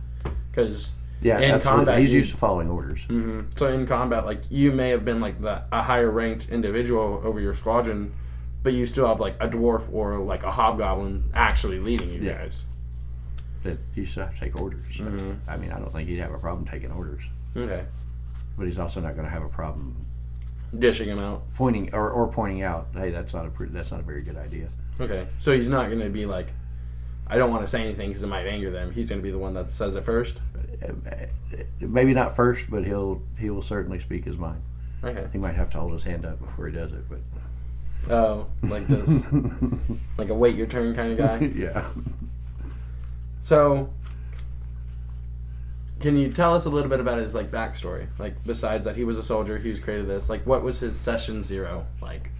Because 0.50 0.92
yeah 1.22 1.40
In 1.40 1.52
absolutely. 1.52 1.86
combat, 1.86 2.00
he's 2.00 2.12
you- 2.14 2.18
used 2.20 2.32
to 2.32 2.38
following 2.38 2.70
orders 2.70 3.04
hmm 3.04 3.42
So 3.56 3.68
in 3.68 3.86
combat, 3.88 4.26
like 4.26 4.42
you 4.50 4.72
may 4.72 4.90
have 4.90 5.04
been 5.06 5.20
like 5.20 5.42
the 5.42 5.64
a 5.72 5.82
higher 5.82 6.12
ranked 6.12 6.50
individual 6.50 7.22
over 7.24 7.40
your 7.40 7.54
squadron, 7.54 8.14
but 8.64 8.74
you 8.74 8.86
still 8.86 9.08
have 9.08 9.20
like 9.20 9.36
a 9.40 9.48
dwarf 9.48 9.92
or 9.94 10.20
like 10.20 10.44
a 10.44 10.52
hobgoblin 10.52 11.24
actually 11.34 11.80
leading 11.80 12.10
you 12.10 12.22
Yeah. 12.22 12.38
guys. 12.40 12.66
that 13.64 13.78
you 13.96 14.06
still 14.06 14.24
have 14.24 14.34
to 14.34 14.40
take 14.40 14.62
orders. 14.62 14.86
So, 14.96 15.04
Mhm. 15.04 15.40
I 15.48 15.58
mean, 15.58 15.72
I 15.74 15.80
don't 15.80 15.92
think 15.92 16.08
he'd 16.08 16.20
have 16.20 16.32
a 16.32 16.38
problem 16.38 16.66
taking 16.66 16.90
orders, 16.92 17.24
Okay, 17.58 17.84
but 18.58 18.66
he's 18.68 18.78
also 18.80 19.02
not 19.02 19.16
going 19.16 19.26
to 19.26 19.32
have 19.32 19.44
a 19.44 19.50
problem 19.50 20.06
dishing 20.78 21.10
him 21.10 21.20
out. 21.20 21.42
pointing 21.54 21.94
or, 21.94 22.10
or 22.10 22.28
pointing 22.28 22.62
out, 22.62 22.88
hey, 22.94 23.10
that's 23.10 23.34
not 23.34 23.46
a 23.46 23.52
that's 23.72 23.92
not 23.92 24.00
a 24.00 24.04
very 24.04 24.22
good 24.22 24.38
idea. 24.38 24.70
Okay, 25.02 25.28
so 25.40 25.52
he's 25.54 25.68
not 25.68 25.88
going 25.88 26.00
to 26.00 26.10
be 26.10 26.26
like, 26.26 26.54
I 27.30 27.38
don't 27.38 27.52
want 27.52 27.64
to 27.64 27.68
say 27.68 27.82
anything 27.82 28.10
because 28.10 28.24
it 28.24 28.28
might 28.28 28.48
anger 28.48 28.72
them. 28.72 28.92
He's 28.92 29.10
going 29.10 29.20
to 29.20 29.24
be 29.24 29.32
the 29.32 29.38
one 29.38 29.54
that 29.56 29.72
says 29.72 29.96
it 29.96 30.04
first. 30.04 30.40
Maybe 31.80 32.14
not 32.14 32.36
first, 32.36 32.70
but 32.70 32.86
he'll 32.86 33.22
he 33.38 33.50
will 33.50 33.62
certainly 33.62 34.00
speak 34.00 34.26
his 34.26 34.38
mind. 34.38 34.62
Okay. 35.04 35.28
He 35.32 35.38
might 35.38 35.56
have 35.56 35.70
to 35.72 35.80
hold 35.80 35.94
his 35.94 36.04
hand 36.04 36.26
up 36.26 36.40
before 36.40 36.68
he 36.68 36.74
does 36.74 36.92
it, 36.92 37.08
but 37.10 37.20
Oh, 38.10 38.48
like 38.64 38.88
this, 38.88 39.26
like 40.18 40.30
a 40.30 40.34
wait 40.34 40.56
your 40.56 40.68
turn 40.68 40.96
kind 40.96 41.12
of 41.12 41.18
guy. 41.18 41.40
yeah. 41.56 41.90
So, 43.42 43.90
can 46.00 46.18
you 46.18 46.32
tell 46.32 46.56
us 46.56 46.66
a 46.66 46.70
little 46.70 46.90
bit 46.90 47.02
about 47.02 47.18
his 47.18 47.36
like 47.36 47.52
backstory? 47.52 48.08
Like, 48.18 48.42
besides 48.46 48.86
that 48.86 48.96
he 48.96 49.04
was 49.04 49.18
a 49.18 49.24
soldier, 49.24 49.58
he 49.58 49.70
was 49.70 49.80
created 49.80 50.08
this. 50.08 50.30
Like, 50.30 50.46
what 50.46 50.64
was 50.64 50.80
his 50.80 50.98
session 50.98 51.44
zero 51.44 51.86
like? 52.02 52.32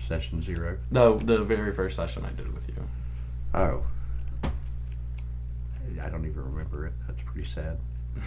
Session 0.00 0.42
zero. 0.42 0.78
No, 0.90 1.18
the 1.18 1.44
very 1.44 1.72
first 1.72 1.96
session 1.96 2.24
I 2.24 2.30
did 2.30 2.52
with 2.52 2.68
you. 2.68 2.74
Oh, 3.56 3.82
I 6.02 6.08
don't 6.08 6.24
even 6.26 6.44
remember 6.52 6.86
it. 6.86 6.92
That's 7.06 7.22
pretty 7.22 7.48
sad. 7.48 7.78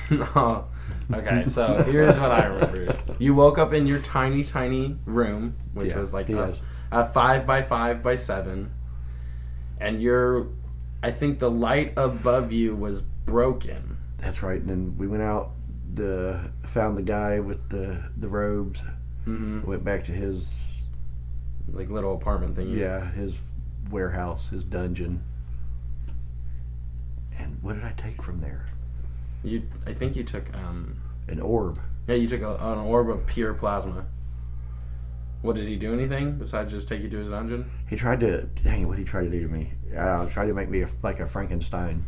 no. 0.09 0.67
Okay, 1.13 1.45
so 1.47 1.81
here's 1.83 2.19
what 2.19 2.31
I 2.31 2.45
remember. 2.45 2.95
You 3.17 3.33
woke 3.33 3.57
up 3.57 3.73
in 3.73 3.87
your 3.87 3.99
tiny, 3.99 4.43
tiny 4.43 4.95
room, 5.05 5.55
which 5.73 5.91
Yeah, 5.91 5.99
was 5.99 6.13
like 6.13 6.29
a, 6.29 6.53
a 6.91 7.05
five 7.07 7.47
by 7.47 7.63
five 7.63 8.03
by 8.03 8.15
seven, 8.15 8.71
and 9.79 9.99
your, 10.01 10.49
I 11.01 11.09
think 11.09 11.39
the 11.39 11.49
light 11.49 11.93
above 11.97 12.51
you 12.51 12.75
was 12.75 13.01
broken. 13.01 13.97
That's 14.19 14.43
right. 14.43 14.59
And 14.61 14.69
then 14.69 14.97
we 14.99 15.07
went 15.07 15.23
out, 15.23 15.51
the 15.95 16.51
found 16.67 16.95
the 16.95 17.01
guy 17.01 17.39
with 17.39 17.69
the 17.69 18.03
the 18.17 18.27
robes. 18.27 18.79
Mm-hmm. 19.25 19.65
Went 19.67 19.83
back 19.83 20.03
to 20.05 20.11
his 20.11 20.83
Like 21.71 21.89
little 21.89 22.13
apartment 22.13 22.55
thing. 22.55 22.69
Yeah, 22.77 23.09
his 23.11 23.35
warehouse, 23.89 24.49
his 24.49 24.63
dungeon. 24.63 25.23
And 27.37 27.57
what 27.61 27.73
did 27.75 27.83
I 27.83 27.93
take 27.93 28.21
from 28.21 28.41
there? 28.41 28.67
You, 29.43 29.63
I 29.87 29.93
think 29.93 30.15
you 30.15 30.23
took 30.23 30.53
um, 30.55 31.01
An 31.27 31.39
orb. 31.39 31.79
Yeah, 32.07 32.15
you 32.15 32.27
took 32.27 32.41
a, 32.41 32.55
an 32.55 32.79
orb 32.79 33.09
of 33.09 33.25
pure 33.25 33.53
plasma. 33.53 34.05
What 35.41 35.55
did 35.55 35.67
he 35.67 35.77
do? 35.77 35.93
Anything 35.93 36.37
besides 36.37 36.71
just 36.71 36.89
take 36.89 37.01
you 37.01 37.09
to 37.09 37.17
his 37.17 37.29
dungeon? 37.29 37.71
He 37.89 37.95
tried 37.95 38.19
to. 38.21 38.41
Dang, 38.63 38.81
it, 38.81 38.85
what 38.85 38.97
did 38.97 39.03
he 39.03 39.05
try 39.05 39.23
to 39.23 39.29
do 39.29 39.41
to 39.41 39.47
me? 39.47 39.71
Uh, 39.95 40.25
tried 40.25 40.47
to 40.47 40.53
make 40.53 40.69
me 40.69 40.81
a, 40.81 40.89
like 41.01 41.19
a 41.21 41.27
Frankenstein. 41.27 42.05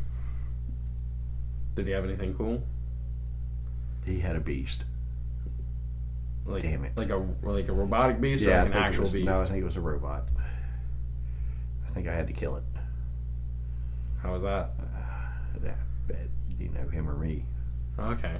Did 1.76 1.86
he 1.88 1.94
have 1.94 2.04
anything 2.04 2.34
cool? 2.34 2.62
He 4.06 4.20
had 4.20 4.36
a 4.36 4.42
beast. 4.42 4.84
Like, 6.46 6.64
Damn 6.64 6.84
it. 6.84 6.98
Like 6.98 7.12
a 7.12 7.24
like 7.44 7.70
a 7.70 7.74
robotic 7.74 8.20
beast 8.20 8.44
yeah, 8.44 8.62
or 8.62 8.66
like 8.66 8.76
an 8.76 8.82
actual 8.82 9.04
was, 9.04 9.14
beast? 9.14 9.26
No, 9.28 9.42
I 9.42 9.46
think 9.46 9.62
it 9.62 9.66
was 9.66 9.78
a 9.78 9.82
robot. 9.82 10.30
I 11.92 11.94
think 11.94 12.08
I 12.08 12.16
had 12.16 12.28
to 12.28 12.34
kill 12.34 12.56
it. 12.56 12.64
How 14.22 14.34
was 14.34 14.44
that? 14.44 14.72
That, 15.62 15.78
that 16.08 16.18
you 16.58 16.70
know 16.70 16.88
him 16.90 17.08
or 17.08 17.14
me. 17.14 17.44
Okay. 18.00 18.38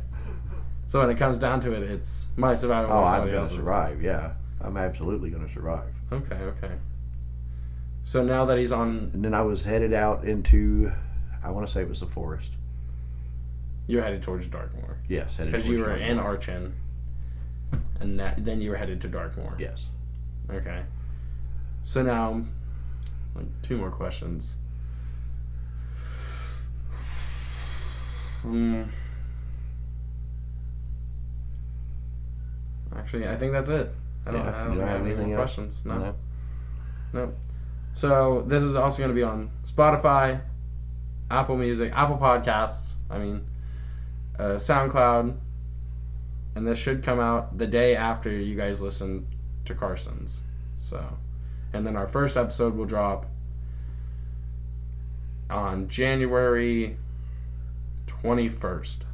So 0.88 1.00
when 1.02 1.10
it 1.12 1.18
comes 1.18 1.38
down 1.38 1.62
to 1.62 1.72
it, 1.74 1.84
it's 1.84 2.26
my 2.36 2.56
survival 2.56 2.92
Oh, 2.92 3.04
I'm 3.04 3.28
gonna 3.32 3.46
survive. 3.46 4.02
Yeah, 4.02 4.32
I'm 4.60 4.76
absolutely 4.76 5.30
gonna 5.30 5.48
survive. 5.50 5.94
Okay, 6.12 6.36
okay. 6.36 6.72
So 8.04 8.24
now 8.24 8.46
that 8.46 8.58
he's 8.58 8.72
on, 8.72 9.12
And 9.14 9.24
then 9.24 9.36
I 9.36 9.42
was 9.44 9.62
headed 9.64 9.94
out 9.94 10.24
into, 10.26 10.92
I 11.44 11.52
want 11.52 11.68
to 11.68 11.72
say 11.72 11.82
it 11.82 11.90
was 11.90 12.00
the 12.00 12.08
forest. 12.08 12.52
you're 13.86 14.02
headed 14.02 14.24
towards 14.24 14.48
Darkmoor 14.48 14.96
Yes, 15.08 15.36
headed 15.36 15.52
because 15.52 15.68
you 15.68 15.80
were 15.80 15.88
towards 15.90 16.02
in 16.02 16.18
Darkmoor. 16.18 16.40
Archin, 16.40 16.72
and 18.00 18.20
that, 18.20 18.44
then 18.44 18.62
you 18.62 18.72
were 18.72 18.78
headed 18.78 19.00
to 19.02 19.10
Darkmoor. 19.10 19.60
Yes. 19.60 19.90
Okay. 20.50 20.82
So 21.84 22.02
now, 22.02 22.46
like 23.36 23.46
two 23.62 23.78
more 23.78 23.92
questions. 23.92 24.56
Hmm. 28.42 28.84
Actually, 32.96 33.28
I 33.28 33.36
think 33.38 33.52
that's 33.54 33.70
it. 33.70 33.94
I 34.26 34.32
don't, 34.32 34.46
Yeah, 34.46 34.50
I 34.50 34.68
don't, 34.68 34.78
don't 34.78 34.88
have 34.88 35.06
any 35.06 35.16
more 35.16 35.36
questions. 35.38 35.84
No. 35.86 35.98
No. 35.98 36.16
No. 37.14 37.34
So 37.94 38.44
this 38.48 38.64
is 38.64 38.76
also 38.76 39.00
going 39.00 39.10
to 39.10 39.16
be 39.16 39.24
on 39.24 39.52
Spotify, 39.66 40.42
Apple 41.30 41.58
Music, 41.58 41.92
Apple 41.96 42.18
Podcasts. 42.18 42.96
I 43.10 43.18
mean, 43.18 43.46
uh, 44.40 44.56
SoundCloud, 44.56 45.38
and 46.56 46.68
this 46.68 46.80
should 46.80 47.04
come 47.04 47.20
out 47.20 47.58
the 47.58 47.68
day 47.68 47.96
after 47.96 48.30
you 48.32 48.56
guys 48.56 48.82
listen 48.82 49.28
to 49.66 49.74
Carson's. 49.76 50.42
So, 50.80 51.18
and 51.74 51.86
then 51.86 51.96
our 51.96 52.08
first 52.08 52.38
episode 52.38 52.76
will 52.76 52.86
drop 52.86 53.26
on 55.50 55.88
January 55.88 56.98
twenty 58.08 58.50
first. 58.50 59.06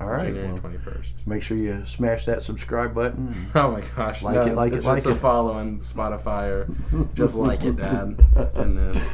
All 0.00 0.08
right. 0.08 0.26
January 0.26 0.48
well, 0.48 0.58
twenty 0.58 0.78
first. 0.78 1.26
make 1.26 1.42
sure 1.42 1.56
you 1.56 1.84
smash 1.86 2.26
that 2.26 2.42
subscribe 2.42 2.94
button. 2.94 3.34
Oh 3.54 3.70
my 3.72 3.82
gosh! 3.96 4.22
Like 4.22 4.34
no, 4.34 4.46
it, 4.46 4.54
like 4.54 4.72
it's 4.72 4.84
it, 4.84 4.88
just 4.88 5.06
like 5.06 5.14
a 5.14 5.16
it. 5.16 5.20
follow 5.20 5.52
on 5.54 5.78
Spotify 5.78 6.48
or 6.48 7.06
just 7.14 7.34
like 7.34 7.64
it, 7.64 7.76
Dad. 7.76 8.22
Goodness. 8.54 9.02